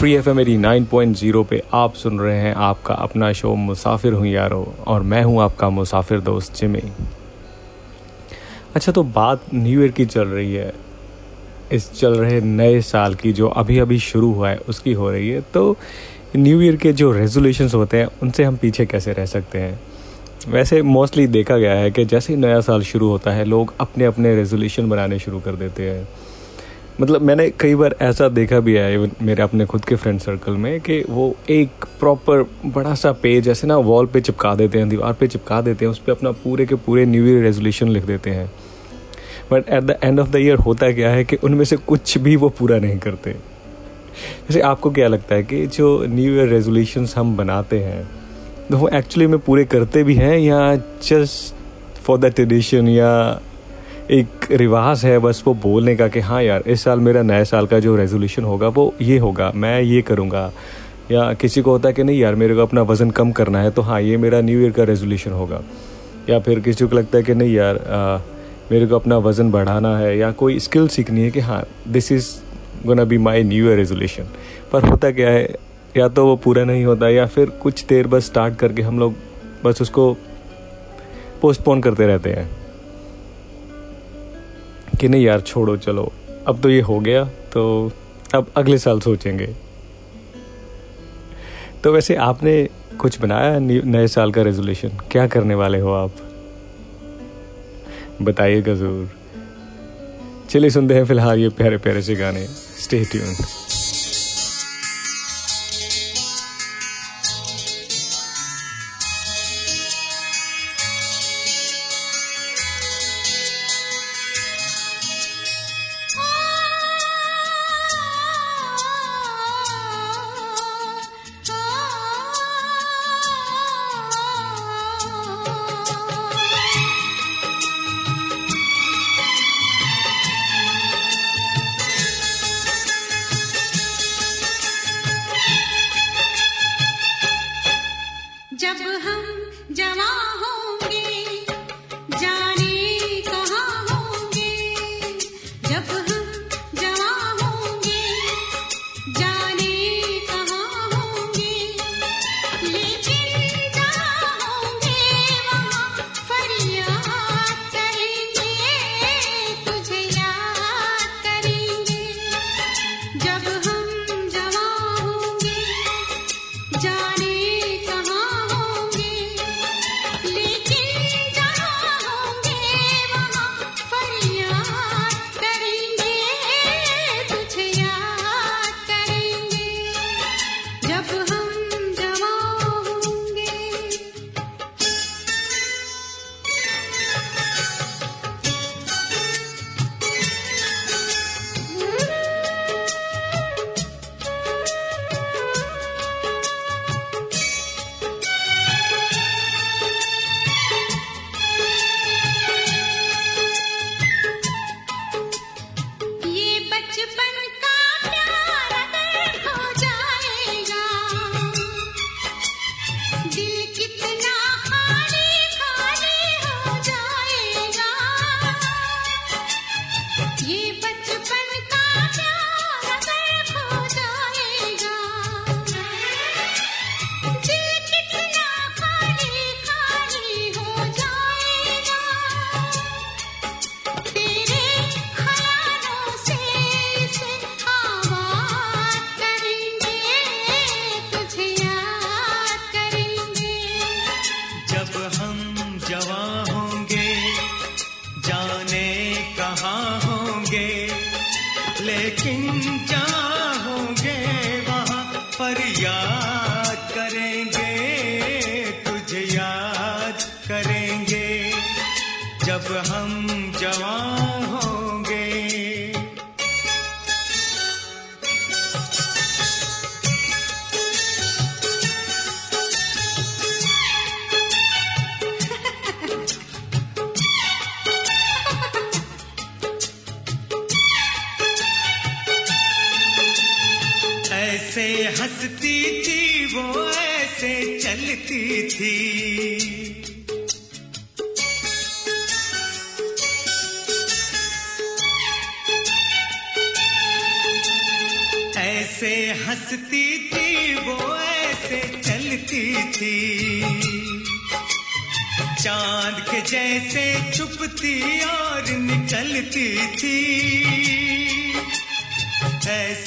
Free 0.00 0.12
F 0.14 0.28
M 0.28 0.38
nine 0.60 0.84
point 0.84 1.16
zero 1.16 1.42
पे 1.44 1.62
आप 1.74 1.94
सुन 1.94 2.18
रहे 2.20 2.36
हैं 2.36 2.54
आपका 2.54 2.94
अपना 2.94 3.32
शो 3.32 3.54
मुसाफिर 3.54 4.12
हूँ 4.12 4.26
यारो, 4.26 4.74
और 4.86 5.02
मैं 5.02 5.22
हूँ 5.22 5.42
आपका 5.42 5.68
मुसाफिर 5.70 6.20
दोस्त 6.20 6.54
जिमी। 6.56 6.82
अच्छा 8.74 8.92
तो 8.92 9.02
बात 9.02 9.42
न्यू 9.54 9.80
ईयर 9.82 9.90
की 9.90 10.06
चल 10.06 10.28
रही 10.28 10.54
है। 10.54 10.72
इस 11.72 11.92
चल 11.92 12.14
रहे 12.14 12.40
नए 12.40 12.80
साल 12.80 13.14
की 13.14 13.32
जो 13.32 13.48
अभी 13.48 13.78
अभी 13.78 13.98
शुरू 13.98 14.32
हुआ 14.32 14.50
है, 14.50 14.56
उसकी 14.58 14.92
हो 14.92 15.10
रही 15.10 15.28
है। 15.28 15.40
तो 15.40 15.76
न्यू 16.36 16.60
ईयर 16.60 16.76
के 16.76 16.92
जो 16.92 17.12
रेजोल्यूशंस 17.12 17.74
होते 17.74 17.96
हैं, 17.96 18.08
उनसे 18.22 18.44
हम 18.44 18.56
पीछे 18.56 18.86
कैसे 18.86 19.12
रह 19.12 19.26
सकते 19.26 19.58
हैं? 19.58 19.80
वैसे 20.48 20.82
मोस्टली 20.82 21.26
देखा 21.26 21.56
गया 21.56 21.74
है 21.74 21.90
कि 21.90 22.04
जैसे 22.04 22.32
ही 22.32 22.40
नया 22.40 22.60
साल 22.60 22.82
शुरू 22.82 23.08
होता 23.08 23.30
है, 23.30 23.44
लोग 23.44 23.74
अपने 23.80 24.04
अपने 24.04 24.34
रेजोल्यूशन 24.34 24.88
बनाने 24.88 25.18
शुरू 25.18 25.40
कर 25.40 25.52
देते 25.52 25.90
हैं। 25.90 26.08
मतलब 27.00 27.22
मैंने 27.22 27.48
कई 27.60 27.74
बार 27.74 27.94
ऐसा 28.02 28.28
देखा 28.28 28.58
भी 28.60 28.74
है 28.74 29.10
मेरे 29.22 29.42
अपने 29.42 29.66
खुद 29.66 29.84
के 29.84 29.96
फ्रेंड 29.96 30.18
सर्कल 30.20 30.52
में, 30.52 30.80
कि 30.80 31.04
वो 31.10 31.34
एक 31.50 31.84
प्रॉपर 32.00 32.42
बड़ा 32.66 32.94
सा 32.94 33.12
पेज 33.22 33.48
ऐसे 33.48 33.66
ना 33.66 33.76
वॉल 33.78 34.06
पे 34.06 34.20
चिपका 34.20 34.54
देते 34.54 34.78
हैं, 34.78 34.88
दीवार 34.88 35.12
पे 35.12 35.26
चिपका 35.28 35.60
देते 35.60 35.84
हैं, 35.84 35.90
उस 35.92 35.98
पर 35.98 36.12
अपना 36.12 36.30
पूरे 36.44 36.66
के 36.66 36.74
पूरे 36.76 37.06
न्यू 37.06 37.26
ईयर 37.26 37.42
रेजोल्यूशन 37.42 37.88
लिख 37.88 38.04
देते 38.06 38.30
हैं। 38.30 38.50
But 39.52 39.68
at 39.68 39.84
the 39.84 39.98
end 40.04 40.20
of 40.20 40.30
the 40.30 40.36
year 40.36 40.56
होता 40.58 40.92
क्या 40.92 41.10
है 41.10 41.24
कि 41.24 41.36
उनमें 41.36 41.64
से 41.64 41.76
कुछ 41.78 42.16
भी 42.18 42.36
वो 42.36 42.48
पूरा 42.58 42.78
नहीं 42.78 42.98
करते। 42.98 43.32
जैसे 43.32 44.60
आपको 44.62 44.90
क्या 44.90 45.08
लगता 45.08 45.34
है 45.34 45.42
कि 45.42 45.66
जो 45.68 45.98
न्यू 46.08 46.34
ईयर 46.34 46.48
रेजोल्यूशन 46.48 47.06
हम 47.16 47.36
बनाते 47.36 47.78
हैं 47.80 48.08
तो 48.70 48.76
वो 48.78 48.88
एक्चुअली 48.88 49.26
में 49.26 49.38
पूरे 49.40 49.64
करते 49.66 50.02
भी 50.04 50.14
हैं 50.14 50.38
या 50.38 50.74
जस्ट 50.76 51.54
फॉर 52.04 52.18
द 52.18 52.26
ट्रेडिशन 52.26 52.88
या 52.88 53.40
एक 54.10 54.46
रिवाज 54.50 55.04
है 55.04 55.18
बस 55.18 55.42
वो 55.46 55.52
बोलने 55.54 55.94
का 55.96 56.06
कि 56.08 56.20
हाँ 56.20 56.42
यार 56.42 56.62
इस 56.66 56.82
साल 56.84 57.00
मेरा 57.00 57.22
नए 57.22 57.44
साल 57.44 57.66
का 57.66 57.78
जो 57.80 57.94
रेजोल्यूशन 57.96 58.44
होगा 58.44 58.68
वो 58.68 58.92
ये 59.02 59.18
होगा 59.18 59.50
मैं 59.54 59.80
ये 59.80 60.00
करूँगा। 60.02 60.50
या 61.10 61.32
किसी 61.34 61.62
को 61.62 61.70
होता 61.70 61.88
है 61.88 61.94
कि 61.94 62.04
नहीं 62.04 62.18
यार 62.18 62.34
मेरे 62.34 62.54
को 62.54 62.62
अपना 62.62 62.82
वज़न 62.82 63.10
कम 63.10 63.30
करना 63.32 63.60
है 63.62 63.70
तो 63.70 63.82
हाँ 63.82 64.00
ये 64.02 64.16
मेरा 64.16 64.40
न्यू 64.40 64.60
ईयर 64.60 64.72
का 64.72 64.84
रेजोल्यूशन 64.84 65.32
होगा। 65.32 65.62
या 66.30 66.38
फिर 66.40 66.60
किसी 66.60 66.86
को 66.86 66.96
लगता 66.96 67.18
है 67.18 67.24
कि 67.24 67.34
नहीं 67.34 67.54
यार 67.54 67.76
आ, 67.78 68.18
मेरे 68.72 68.86
को 68.86 68.94
अपना 68.96 69.18
वज़न 69.18 69.50
बढ़ाना 69.50 69.96
है 69.98 70.16
या 70.18 70.30
कोई 70.32 70.58
स्किल 70.58 70.88
सीखनी 70.88 71.20
है 71.20 71.30
कि 71.30 71.40
हाँ 71.40 71.64
this 71.88 72.12
is 72.12 72.28
gonna 72.86 73.04
be 73.04 73.18
my 73.18 73.42
new 73.44 73.66
year 73.66 73.76
resolution 73.76 74.28
पर 74.72 74.88
होता 74.88 75.10
क्या 75.10 75.30
है 75.30 75.48
या 75.96 76.08
तो 76.08 76.26
वो 76.26 76.36
पूरा 76.36 76.64
नहीं 76.64 76.84
होता 76.84 77.08
या 77.08 77.26
फिर 77.26 77.50
कुछ 77.62 77.84
देर 77.86 78.06
बस 78.06 78.26
स्टार्ट 78.26 78.56
करके 78.58 78.82
हम 78.82 78.98
लोग 78.98 79.14
बस 79.64 79.82
उसको 79.82 80.12
पोस्टपोन 81.42 81.80
करते 81.80 82.06
रहते 82.06 82.30
हैं। 82.30 82.59
कि 85.00 85.08
नहीं 85.08 85.24
यार, 85.24 85.40
छोड़ो, 85.40 85.76
चलो। 85.76 86.12
अब 86.46 86.60
तो 86.60 86.70
ये 86.70 86.80
हो 86.80 86.98
गया 87.00 87.24
तो 87.24 87.92
अब 88.34 88.50
अगले 88.56 88.78
साल 88.78 89.00
सोचेंगे। 89.00 89.46
तो 91.84 91.92
वैसे 91.92 92.14
आपने 92.14 92.68
कुछ 92.98 93.20
बनाया 93.20 93.58
नए 93.58 94.06
साल 94.08 94.32
का 94.32 94.42
रेजोल्यूशन 94.42 94.88
क्या 95.10 95.26
करने 95.26 95.54
वाले 95.54 95.78
हो 95.80 95.92
आप? 95.92 96.12
बताइएगा 98.22 98.74
ज़रूर। 98.74 99.08
चलिए 100.50 100.70
सुनते 100.70 100.94
हैं 100.94 101.04
फ़िलहाल 101.04 101.38
ये 101.38 101.48
प्यारे 101.48 101.76
प्यारे 101.78 102.02
से 102.02 102.14
गाने। 102.14 102.46
स्टे 102.78 103.04
ट्यून 103.04 103.34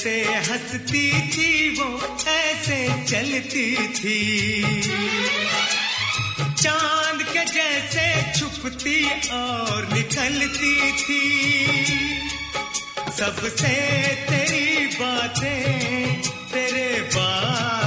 ऐसे 0.06 0.22
हंसती 0.24 1.10
थी, 1.28 1.80
वो 1.80 2.00
ऐसे 2.28 3.04
चलती 3.04 3.88
थी। 3.88 4.82
चाँद 6.62 7.22
के 7.22 7.44
जैसे 7.44 8.38
छुपती 8.38 9.04
और 9.28 9.88
निकलती 9.92 10.92
थी। 10.92 11.22
सबसे 13.18 13.74
तेरी 14.28 14.86
बातें 14.86 16.22
तेरे 16.52 17.00
बात 17.00 17.83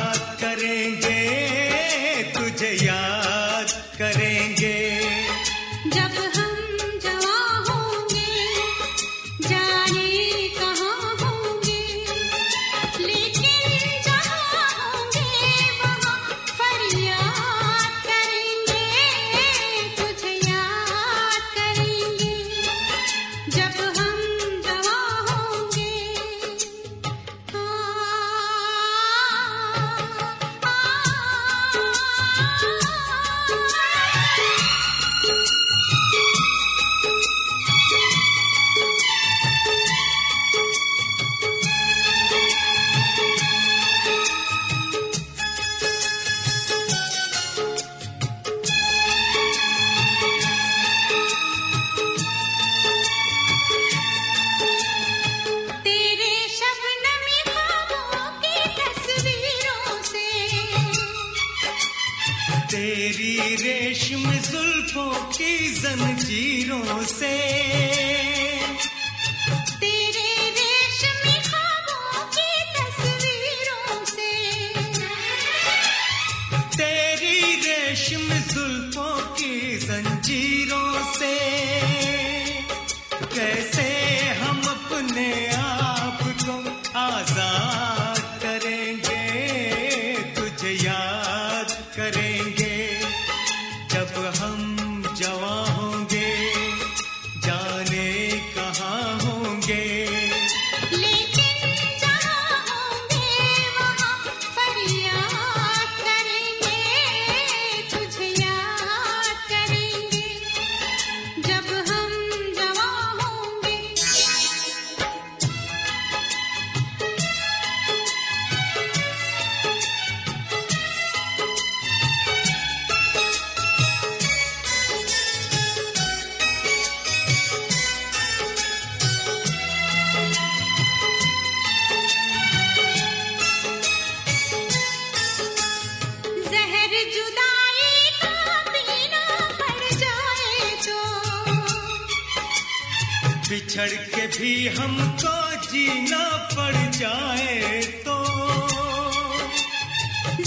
भी 144.38 144.68
हमको 144.78 145.36
जीना 145.72 146.24
पड़ 146.54 146.76
जाए 146.98 147.82
तो। 148.06 148.18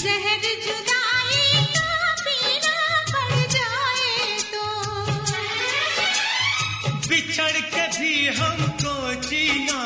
जहर 0.02 0.44
जुदाई 0.66 1.64
का 1.76 2.12
पीना 2.24 2.76
पड़ 3.10 3.40
जाए 3.54 4.38
तो। 4.52 4.64
बिछड़ 7.08 7.58
के 7.74 7.86
भी 7.98 8.14
हमको 8.40 8.94
जीना 9.28 9.79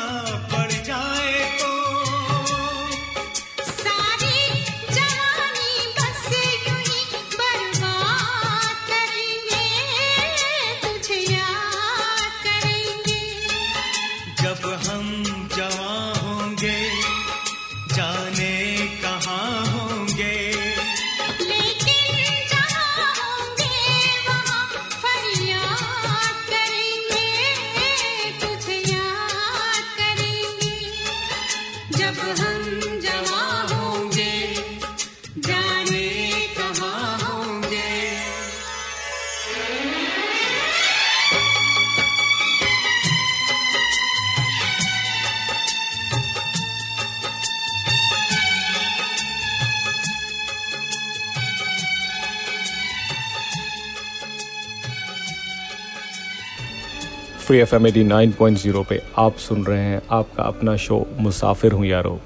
free 57.55 57.61
F 57.61 57.73
M 57.75 57.85
at 57.87 58.03
nine 58.03 58.31
point 58.31 58.57
zero 58.57 58.81
पे 58.89 58.99
आप 59.17 59.35
सुन 59.37 59.63
रहे 59.65 59.81
हैं 59.81 60.01
आपका 60.11 60.43
अपना 60.43 60.75
शो 60.77 60.95
मुसाफिर 61.19 61.71
हूँ 61.71 61.85
यारो। 61.85 62.19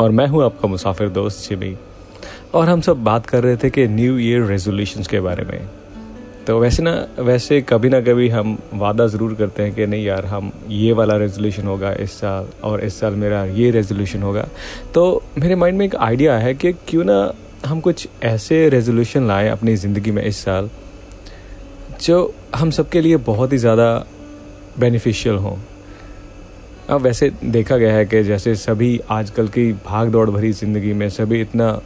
और 0.00 0.10
मैं 0.10 0.26
हूँ 0.28 0.42
आपका 0.44 0.68
मुसाफिर 0.68 1.08
दोस्त 1.08 1.48
जिमी 1.48 1.74
और 2.54 2.68
हम 2.68 2.80
सब 2.80 3.02
बात 3.04 3.26
कर 3.26 3.42
रहे 3.42 3.56
थे 3.56 3.70
कि 3.70 3.86
न्यू 3.88 4.18
ईयर 4.18 4.42
रेजोल्यूशंस 4.42 5.06
के 5.06 5.20
बारे 5.20 5.44
में। 5.44 5.68
तो 6.46 6.58
वैसे 6.60 6.82
ना, 6.82 6.92
वैसे 7.20 7.60
कभी 7.62 7.88
ना 7.88 8.00
कभी 8.00 8.28
हम 8.28 8.56
वादा 8.74 9.06
ज़रूर 9.06 9.34
करते 9.34 9.62
हैं 9.62 9.74
कि 9.74 9.86
नहीं 9.86 10.04
यार, 10.04 10.26
हम 10.26 10.52
ये 10.68 10.92
वाला 10.92 11.16
रेजोल्यूशन 11.16 11.66
होगा 11.66 11.92
इस 11.94 12.18
साल, 12.20 12.48
और 12.64 12.84
इस 12.84 13.00
साल 13.00 13.14
मेरा 13.14 13.44
ये 13.44 13.70
रेजोल्यूशन 13.70 14.22
होगा। 14.22 14.46
तो 14.94 15.22
मेरे 15.38 15.54
माइंड 15.54 15.78
में 15.78 15.86
एक 15.86 15.96
आइडिया 16.02 16.38
है 16.38 16.54
कि 16.54 16.72
क्यों 16.88 17.04
ना 17.04 17.20
हम 17.66 17.80
कुछ 17.80 18.08
ऐसे 18.26 18.68
रेजोल्यूशन 18.68 19.28
लाएँ 19.28 19.50
अपनी 19.50 19.76
ज़िंदगी 19.78 20.10
में 20.10 20.24
इस 20.24 20.44
साल, 20.44 20.70
जो 22.02 22.32
हम 22.56 22.70
सबके 22.72 23.00
लिए 23.00 23.16
बहुत 23.26 23.52
ही 23.52 23.58
ज़्यादा 23.58 23.92
बेनिफिशियल 24.80 25.36
हों। 25.36 25.56
अब 26.88 27.00
वैसे 27.00 27.30
देखा 27.44 27.76
गया 27.76 27.94
है 27.94 28.04
कि 28.06 28.22
जैसे 28.24 28.54
सभी 28.56 28.98
आजकल 29.10 29.48
की 29.48 29.72
भाग 29.86 30.08
दौड़ 30.08 30.28
भरी 30.30 30.52
ज़िंदगी 30.52 30.92
में 30.92 31.08
सभी 31.10 31.40
इतना 31.40 31.80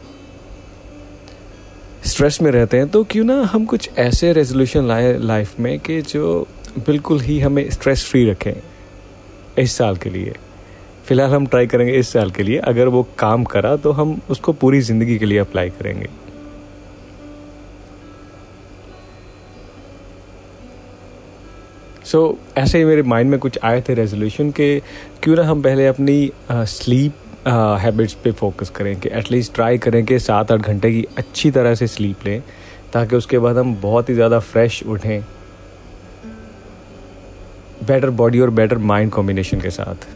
स्ट्रेस 2.04 2.38
में 2.42 2.50
रहते 2.50 2.76
हैं 2.76 2.88
तो 2.88 3.02
क्यों 3.04 3.24
ना 3.24 3.40
हम 3.44 3.64
कुछ 3.64 3.90
ऐसे 3.98 4.32
रेजोल्यूशन 4.32 4.86
लाए 4.88 5.16
लाइफ 5.18 5.60
में 5.60 5.78
कि 5.80 6.00
जो 6.02 6.46
बिल्कुल 6.78 7.20
ही 7.20 7.38
हमें 7.40 7.68
स्ट्रेस 7.70 8.04
फ्री 8.04 8.24
रखें 8.30 8.52
इस 9.58 9.76
साल 9.76 9.96
के 9.96 10.10
लिए। 10.10 10.34
फ़िलहाल 11.06 11.30
हम 11.30 11.46
ट्राई 11.46 11.66
करेंगे 11.66 11.92
इस 11.92 12.12
साल 12.12 12.30
के 12.30 12.42
लिए। 12.42 12.58
अगर 12.64 12.88
वो 12.88 13.02
काम 13.18 13.44
करा 13.44 13.74
तो 13.76 13.92
हम 13.92 14.20
उसको 14.30 14.52
पूरी 14.54 14.80
ज़िंदगी 14.80 15.18
के 15.18 15.26
लिए 15.26 15.38
अप्लाई 15.38 15.70
करेंगे। 15.70 16.08
सो 22.04 22.18
so, 22.28 22.58
ऐसे 22.58 22.78
ही 22.78 22.84
मेरे 22.84 23.02
माइंड 23.02 23.30
में 23.30 23.38
कुछ 23.40 23.58
आए 23.64 23.80
थे 23.80 23.94
रेजोल्यूशन 23.94 24.50
के 24.50 24.68
क्यों 25.22 25.36
ना 25.36 25.42
हम 25.42 25.62
पहले 25.62 25.86
अपनी 25.86 26.30
स्लीप 26.50 27.12
हैबिट्स 27.80 28.14
पे 28.24 28.30
फोकस 28.32 28.70
करें 28.70 28.94
कि 29.00 29.08
एटलीस्ट 29.12 29.54
ट्राई 29.54 29.78
करें 29.78 30.04
कि 30.04 30.18
सात 30.18 30.52
आठ 30.52 30.60
घंटे 30.60 30.90
की 30.92 31.04
अच्छी 31.18 31.50
तरह 31.50 31.74
से 31.74 31.86
स्लीप 31.86 32.26
लें 32.26 32.42
ताकि 32.92 33.16
उसके 33.16 33.38
बाद 33.38 33.58
हम 33.58 33.74
बहुत 33.82 34.08
ही 34.08 34.14
ज़्यादा 34.14 34.38
फ्रेश 34.38 34.82
उठें। 34.86 35.20
बेटर 37.86 38.10
बॉडी 38.10 38.40
और 38.40 38.50
बेटर 38.50 38.78
माइंड 38.78 39.10
कॉम्बिनेशन 39.12 39.60
के 39.60 39.70
साथ। 39.70 40.06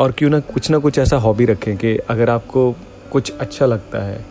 और 0.00 0.12
क्यों 0.12 0.30
ना 0.30 0.40
कुछ 0.40 0.70
ना 0.70 0.78
कुछ 0.78 0.98
ऐसा 0.98 1.16
हॉबी 1.16 1.44
रखें 1.44 1.76
कि 1.76 1.96
अगर 2.10 2.30
आपको 2.30 2.72
कुछ 3.12 3.32
अच्छा 3.40 3.66
लगता 3.66 4.02
है 4.04 4.24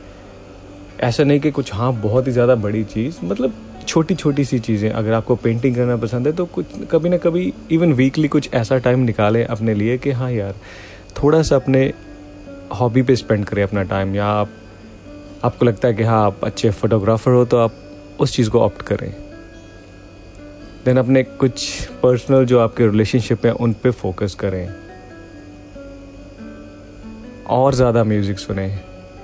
ऐसा 1.04 1.24
नहीं 1.24 1.40
कि 1.40 1.52
कुछ 1.52 1.74
हाँ 1.74 1.94
बहुत 1.94 2.28
ही 2.28 2.32
ज़्यादा 2.32 2.56
बड़ी 2.56 2.84
चीज़ 2.84 3.18
मतलब 3.24 3.54
छोटी 3.88 4.16
छोटी 4.16 4.44
सी 4.46 4.60
चीज़ें, 4.60 4.90
अगर 4.90 5.14
आपको 5.14 5.36
पेंटिंग 5.36 5.76
करना 5.76 5.96
पसंद 5.98 6.28
है 6.28 6.34
तो 6.34 6.46
कुछ, 6.46 6.66
कभी 6.92 7.10
ना 7.10 7.18
कभी 7.18 7.54
इवन 7.72 7.94
वीकली 7.94 8.28
कुछ 8.28 8.50
ऐसा 8.54 8.78
टाइम 8.78 9.00
निकालें 9.00 9.44
अपने 9.46 9.74
लिए 9.74 9.98
कि 9.98 10.12
हाँ 10.12 10.32
यार 10.32 10.56
थोड़ा 11.18 11.42
सा 11.42 11.56
अपने 11.56 11.82
हॉबी 12.76 13.02
पे 13.02 13.16
स्पेंड 13.16 13.46
करें 13.46 13.64
अपना 13.64 13.84
टाइम 13.84 14.16
या 14.16 14.26
आप, 14.26 14.50
आपको 15.44 15.66
लगता 15.66 15.88
है 15.88 15.94
कि 15.94 16.04
हाँ 16.04 16.24
आप 16.26 16.44
अच्छे 16.44 16.70
फोटोग्राफर 16.72 17.32
हो 17.32 17.46
तो 17.46 17.58
आप 17.58 17.76
उस 18.20 18.36
चीज़ 18.36 18.50
को 18.50 18.60
ऑप्ट 18.60 18.82
करें। 18.82 19.12
देन 20.86 20.98
अपने 20.98 21.24
कुछ 21.24 21.88
पर्सनल 22.04 22.46
जो 22.46 22.60
आपके 22.60 22.88
रिलेशनशिप 22.88 23.46
हैं, 23.46 23.54
उन 23.54 23.74
पे 23.74 23.92
फोकस 23.92 24.36
करें। 24.40 24.68
और 27.50 27.74
ज़्यादा 27.74 28.04
म्यूज़िक 28.04 28.40
सुने। 28.40 28.68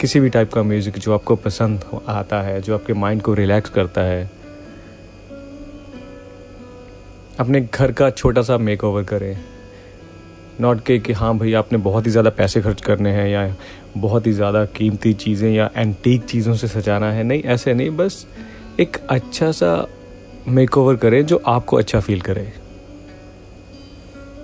किसी 0.01 0.20
भी 0.20 0.30
टाइप 0.30 0.51
का 0.53 0.64
म्यूज़िक 0.64 0.97
जो 0.97 1.14
आपको 1.14 1.36
पसंद 1.38 1.84
आता 2.07 2.41
है, 2.41 2.62
जो 2.62 2.74
आपके 2.76 2.93
माइंड 2.93 3.22
को 3.22 3.34
रिलैक्स 3.34 3.70
करता 3.70 4.01
है 4.01 4.30
अपने 7.42 7.62
घर 7.64 7.92
का 7.92 8.10
छोटा 8.10 8.42
सा 8.42 8.58
मेक 8.58 8.84
ओवर 8.84 9.04
करें। 9.04 9.36
नॉट 10.60 10.84
के, 10.86 10.98
कि 11.00 11.14
हाँ 11.14 11.38
भाई, 11.38 11.54
आपने 11.54 11.78
बहुत 11.80 12.06
ही 12.06 12.12
ज़्यादा 12.12 12.30
पैसे 12.30 12.62
खर्च 12.62 12.82
करने 12.82 13.12
हैं 13.12 13.28
या 13.30 13.56
बहुत 13.98 14.28
ही 14.28 14.32
ज़्यादा 14.32 14.64
कीमती 14.76 15.14
चीज़ें 15.14 15.50
या 15.52 15.70
एंटीक 15.78 16.24
चीज़ों 16.24 16.54
से 16.56 16.68
सजाना 16.68 17.12
है। 17.12 17.24
नहीं, 17.24 17.42
ऐसे 17.44 17.74
नहीं, 17.74 17.89
बस 17.89 18.26
एक 18.80 18.98
अच्छा 19.10 19.52
सा 19.52 19.88
मेक 20.48 20.78
ओवर 20.78 20.96
करें 20.96 21.26
जो 21.26 21.42
आपको 21.48 21.78
अच्छा 21.78 22.00
फील 22.00 22.22
करे। 22.22 22.52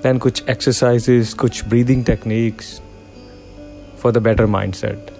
दैन 0.04 0.18
कुछ 0.18 0.43
एक्सरसाइजेस 0.50 1.34
कुछ 1.34 1.64
breathing 1.68 2.04
techniques 2.06 2.80
for 3.98 4.12
the 4.12 4.18
better 4.18 4.45
mindset 4.74 5.12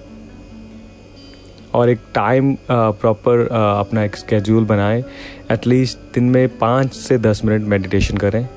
और 1.78 1.90
एक 1.90 2.00
टाइम 2.14 2.56
प्रॉपर 2.72 3.48
अपना 3.52 4.04
एक 4.04 4.16
स्केड्यूल 4.16 4.66
बनाएँ। 4.66 5.04
एटलीस्ट 5.52 5.98
दिन 6.14 6.30
में 6.30 6.58
पाँच 6.58 6.94
से 6.94 7.18
दस 7.20 7.42
मिनट 7.46 7.68
मेडिटेशन 7.70 8.18
करें। 8.18 8.48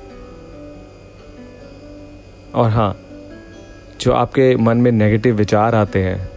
और 2.53 2.69
हाँ 2.69 2.95
जो 4.01 4.11
आपके 4.13 4.55
मन 4.57 4.77
में 4.77 4.91
नेगेटिव 4.91 5.35
विचार 5.35 5.75
आते 5.75 6.03
हैं, 6.03 6.29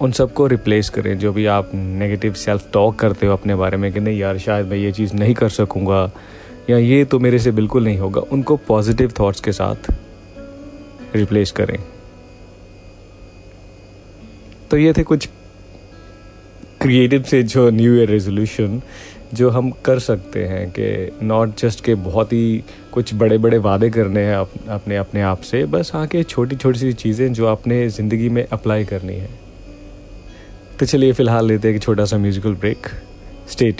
उन 0.00 0.12
सबको 0.12 0.46
रिप्लेस 0.46 0.88
करें। 0.88 1.16
जो 1.18 1.32
भी 1.32 1.46
आप 1.46 1.70
नेगेटिव 1.74 2.32
सेल्फ 2.34 2.70
टॉक 2.72 2.98
करते 2.98 3.26
हो 3.26 3.32
अपने 3.32 3.54
बारे 3.54 3.76
में 3.76 3.92
कि 3.92 4.00
नहीं 4.00 4.18
यार, 4.18 4.38
शायद 4.38 4.66
मैं 4.66 4.76
ये 4.76 4.92
चीज़ 4.92 5.14
नहीं 5.14 5.34
कर 5.34 5.48
सकूँगा, 5.50 6.10
या 6.70 6.78
ये 6.78 7.04
तो 7.04 7.18
मेरे 7.18 7.38
से 7.38 7.50
बिल्कुल 7.52 7.84
नहीं 7.84 7.98
होगा, 7.98 8.20
उनको 8.22 8.56
पॉजिटिव 8.68 9.12
थॉट्स 9.20 9.40
के 9.40 9.52
साथ 9.52 9.90
रिप्लेस 11.16 11.50
करें। 11.52 11.78
तो 14.74 14.78
ये 14.78 14.92
थे 14.92 15.02
कुछ 15.02 15.26
क्रिएटिव 16.82 17.22
से 17.22 17.42
जो 17.42 17.68
न्यू 17.70 17.94
ईयर 17.96 18.08
रेजोल्यूशन 18.08 18.80
जो 19.34 19.50
हम 19.50 19.70
कर 19.84 19.98
सकते 19.98 20.44
हैं 20.44 20.66
कि 20.70 20.86
नॉट 21.22 21.56
जस्ट 21.58 21.84
के 21.84 21.94
बहुत 21.94 22.32
ही 22.32 22.64
कुछ 22.92 23.14
बड़े 23.14 23.38
बड़े 23.38 23.58
वादे 23.58 23.90
करने 23.90 24.20
हैं 24.20 24.34
अप, 24.36 24.50
अपने 24.68 24.96
अपने 24.96 25.22
आप 25.22 25.40
से 25.40 25.64
बस 25.66 25.90
हाँ 25.94 26.06
के 26.06 26.22
छोटी 26.22 26.56
छोटी 26.56 26.78
सी 26.78 26.92
चीज़ें 26.92 27.32
जो 27.32 27.46
आपने 27.46 27.88
ज़िंदगी 27.88 28.28
में 28.28 28.46
अप्लाई 28.46 28.84
करनी 28.84 29.14
है। 29.14 29.30
तो 30.80 30.86
चलिए 30.86 31.12
फ़िलहाल 31.12 31.46
लेते 31.46 31.68
हैं 31.68 31.74
एक 31.74 31.82
छोटा 31.82 32.04
सा 32.04 32.18
म्यूज़िकल 32.18 32.54
ब्रेक 32.54 32.86
स्टे 33.50 33.72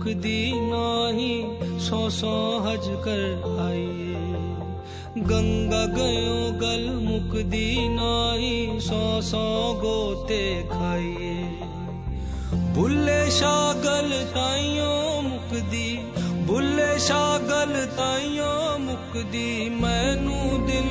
गल 0.00 0.06
मुकदी 0.06 0.52
नाही 0.60 1.44
सौ 1.80 2.10
सौ 2.10 2.60
हज 2.60 2.86
कर 3.04 3.20
आइए। 3.60 4.14
गंगा 5.18 5.86
गयो 5.86 6.50
गल 6.52 6.90
मुकदी 7.04 7.88
नाही 7.88 8.80
सौ 8.80 9.20
सौ 9.20 9.74
गोते 9.74 10.62
खाइए। 10.62 11.34
बुल्ले 12.74 13.30
शागल 13.30 14.10
ताइयों 14.12 15.22
मुकदी 15.22 15.98
बुल्ले 16.46 16.98
शागल 16.98 17.86
ताइयों 17.86 18.78
मुकदी 18.78 19.68
मैनू 19.68 20.66
दिलों 20.66 20.89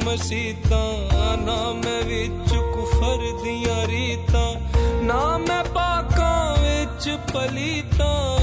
ਮਸੀਤਾਂ 0.00 1.36
ਨਾ 1.36 1.72
ਮੈਂ 1.72 2.02
ਵਿੱਚ 2.02 2.54
ਕੁਫਰ 2.74 3.42
ਦੀਆਂ 3.44 3.86
ਰੀਤਾਂ 3.86 4.54
ਨਾ 5.02 5.38
ਮੈਂ 5.38 5.64
ਪਾਕਾਂ 5.64 6.56
ਵਿੱਚ 6.56 7.08
ਪਲੀਤਾਂ 7.32 8.38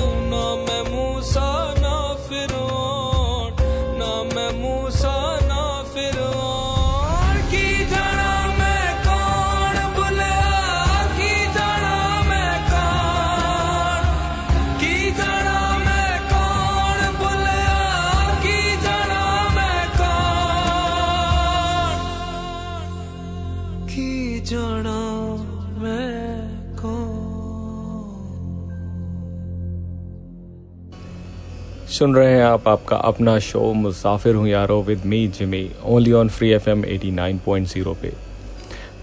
सुन 31.99 32.15
रहे 32.15 32.33
हैं 32.33 32.43
आप 32.43 32.69
आपका 32.69 32.97
अपना 32.97 33.39
शो 33.39 33.73
मुसाफिर 33.75 34.35
हूँ 34.35 34.49
यारो 34.49 34.83
with 34.83 35.05
me 35.05 35.27
Jimmy 35.29 35.71
only 35.85 36.13
on 36.13 36.29
free 36.29 36.51
F 36.51 36.69
M 36.71 36.85
at 36.85 37.11
nine 37.11 37.39
point 37.47 37.67
zero 37.67 37.95
पे। 38.03 38.13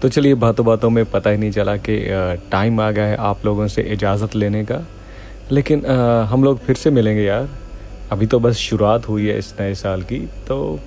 तो 0.02 0.08
चलिए 0.08 0.34
बातों 0.34 0.66
बातों 0.66 0.90
में 0.90 1.04
पता 1.04 1.30
ही 1.30 1.36
नहीं 1.36 1.50
चला 1.50 1.76
कि 1.76 1.96
टाइम 2.52 2.80
आ 2.80 2.90
गया 2.90 3.04
है 3.04 3.16
आप 3.16 3.44
लोगों 3.44 3.66
से 3.66 3.82
इजाज़त 3.82 4.34
लेने 4.36 4.64
का। 4.64 4.80
लेकिन 5.52 5.82
अ, 5.82 6.22
हम 6.24 6.44
लोग 6.44 6.58
फिर 6.58 6.76
से 6.76 6.90
मिलेंगे 6.90 7.22
यार। 7.22 7.48
अभी 8.12 8.26
तो 8.26 8.40
बस 8.40 8.56
शुरुआत 8.56 9.08
हुई 9.08 9.26
है 9.26 9.38
इस 9.38 9.54
नए 9.60 9.74
साल 9.74 10.02
की 10.02 10.18
तो 10.48 10.80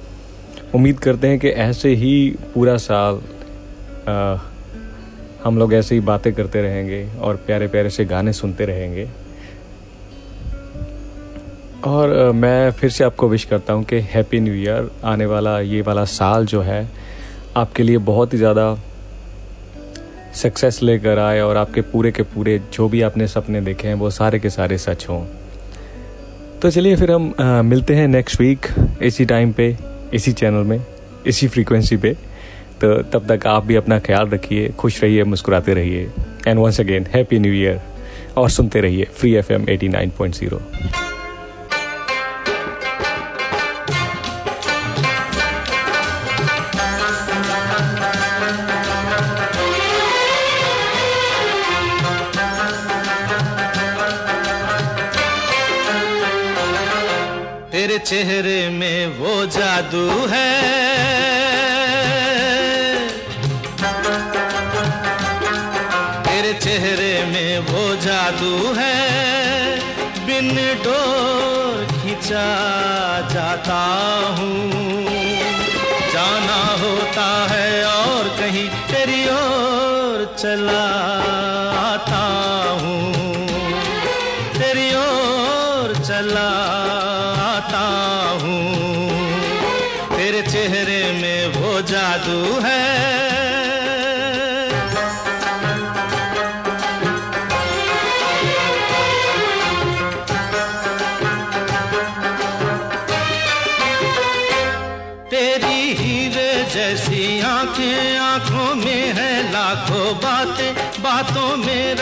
उम्मीद 0.75 0.99
करते 0.99 1.27
हैं 1.27 1.39
कि 1.39 1.49
ऐसे 1.49 1.93
ही 1.95 2.13
पूरा 2.53 2.77
साल 2.77 3.21
अ, 4.07 4.41
हम 5.43 5.57
लोग 5.57 5.73
ऐसे 5.73 5.95
ही 5.95 6.01
बातें 6.01 6.33
करते 6.33 6.61
रहेंगे 6.61 7.07
और 7.21 7.35
प्यारे 7.35 7.67
प्यारे 7.67 7.89
से 7.89 8.05
गाने 8.05 8.33
सुनते 8.33 8.65
रहेंगे। 8.65 9.09
और 11.87 12.31
मैं 12.35 12.71
फिर 12.71 12.89
से 12.89 13.03
आपको 13.03 13.27
विश 13.29 13.43
करता 13.45 13.73
हूँ 13.73 13.83
कि 13.83 13.99
हैप्पी 14.13 14.39
न्यू 14.39 14.53
ईयर 14.53 14.89
आने 15.05 15.25
वाला 15.25 15.59
ये 15.59 15.81
वाला 15.81 16.03
साल 16.05 16.45
जो 16.45 16.61
है 16.61 16.87
आपके 17.57 17.83
लिए 17.83 17.97
बहुत 18.09 18.33
ही 18.33 18.37
ज़्यादा 18.37 18.73
सक्सेस 20.35 20.81
लेकर 20.83 21.19
आए 21.19 21.39
और 21.41 21.57
आपके 21.57 21.81
पूरे 21.81 22.11
के 22.11 22.23
पूरे 22.23 22.57
जो 22.73 22.87
भी 22.89 23.01
आपने 23.01 23.27
सपने 23.27 23.61
देखे 23.61 23.87
हैं 23.87 23.95
वो 23.95 24.09
सारे 24.09 24.39
के 24.39 24.49
सारे 24.49 24.77
सच 24.77 25.05
हों। 25.09 25.23
तो 26.61 26.69
चलिए 26.69 26.95
फिर 26.95 27.11
हम 27.11 27.31
अ, 27.31 27.61
मिलते 27.61 27.95
हैं 27.95 28.07
नेक्स्ट 28.07 28.41
वीक 28.41 28.67
इसी 29.03 29.25
टाइम 29.25 29.53
पे 29.53 29.75
इसी 30.13 30.33
चैनल 30.33 30.63
में 30.63 30.81
इसी 31.27 31.47
फ्रीक्वेंसी 31.47 31.97
पे। 31.97 32.13
तो 32.81 32.95
तब 33.13 33.27
तक 33.27 33.47
आप 33.47 33.65
भी 33.65 33.75
अपना 33.75 33.99
ख्याल 33.99 34.29
रखिए 34.29 34.69
खुश 34.79 35.01
रहिए 35.03 35.23
मुस्कुराते 35.23 35.73
रहिए। 35.73 36.09
And 36.47 36.59
once 36.59 36.79
again 36.79 37.07
happy 37.15 37.39
new 37.39 37.53
year 37.53 37.81
और 38.37 38.49
सुनते 38.49 38.81
रहिए 38.81 39.05
free 39.13 39.33
F 39.35 39.53
M 39.53 39.69
at 39.69 39.87
nine 39.89 40.11
point 40.17 40.35
zero 40.35 40.61
चेहरे 57.99 58.69
में 58.69 59.07
वो 59.07 59.45
जादू 59.45 60.27
है। 60.27 60.49
तेरे 66.23 66.53
चेहरे 66.53 67.13
में 67.25 67.59
वो 67.59 67.95
जादू 67.95 68.73
है। 68.73 68.95
बिन 70.25 70.55
डोर 70.83 71.85
खिंचा 71.93 72.47
जाता 73.33 73.81
हूँ। 74.39 74.71
जाना 76.13 76.61
होता 76.83 77.47
है 77.51 77.85
और 77.85 78.27
कहीं 78.39 78.67
तेरी 78.69 79.23
ओर 79.29 80.35
चला 80.39 81.58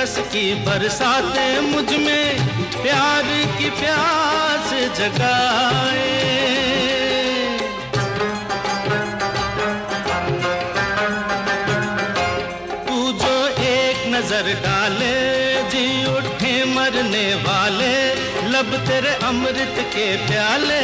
में 0.07 0.13
रस 0.13 0.27
की 0.27 0.55
बरसातें 0.55 1.61
मुझमें 1.61 2.37
प्यार 2.81 3.23
की 3.57 3.69
प्यास 3.69 4.99
जगाए। 4.99 6.17
तू 12.87 13.11
जो 13.11 13.47
एक 13.47 14.15
नज़र 14.15 14.53
डाले, 14.53 15.63
जी 15.63 16.17
उठे 16.17 16.65
मरने 16.65 17.35
वाले, 17.35 18.13
लब 18.49 18.87
तेरे 18.87 19.09
अमृत 19.09 19.75
के 19.95 20.27
प्याले, 20.27 20.81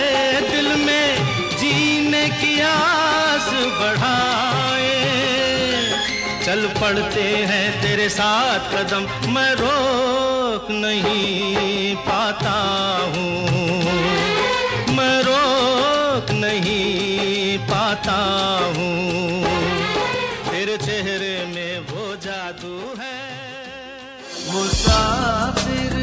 दिल 0.52 0.68
में 0.68 1.18
जीने 1.58 2.30
की 2.30 2.60
आस 2.60 3.50
बढ़ाए। 3.54 5.53
चल 6.46 6.68
पड़ते 6.68 7.22
हैं 7.22 7.82
तेरे 7.82 8.10
साथ 8.10 8.60
कदम। 8.60 9.32
मैं 9.32 9.54
रोक 9.56 10.72
नहीं 10.72 11.96
पाता 11.96 12.56
हूँ। 13.16 13.48
मैं 14.96 15.24
रोक 15.24 16.32
नहीं 16.32 17.58
पाता 17.60 18.18
हूँ। 18.78 19.44
तेरे 20.52 20.78
चेहरे 20.78 21.46
में 21.46 21.80
वो 21.80 22.16
जादू 22.16 23.02
है। 23.02 23.24
मुसाफिर 24.54 26.03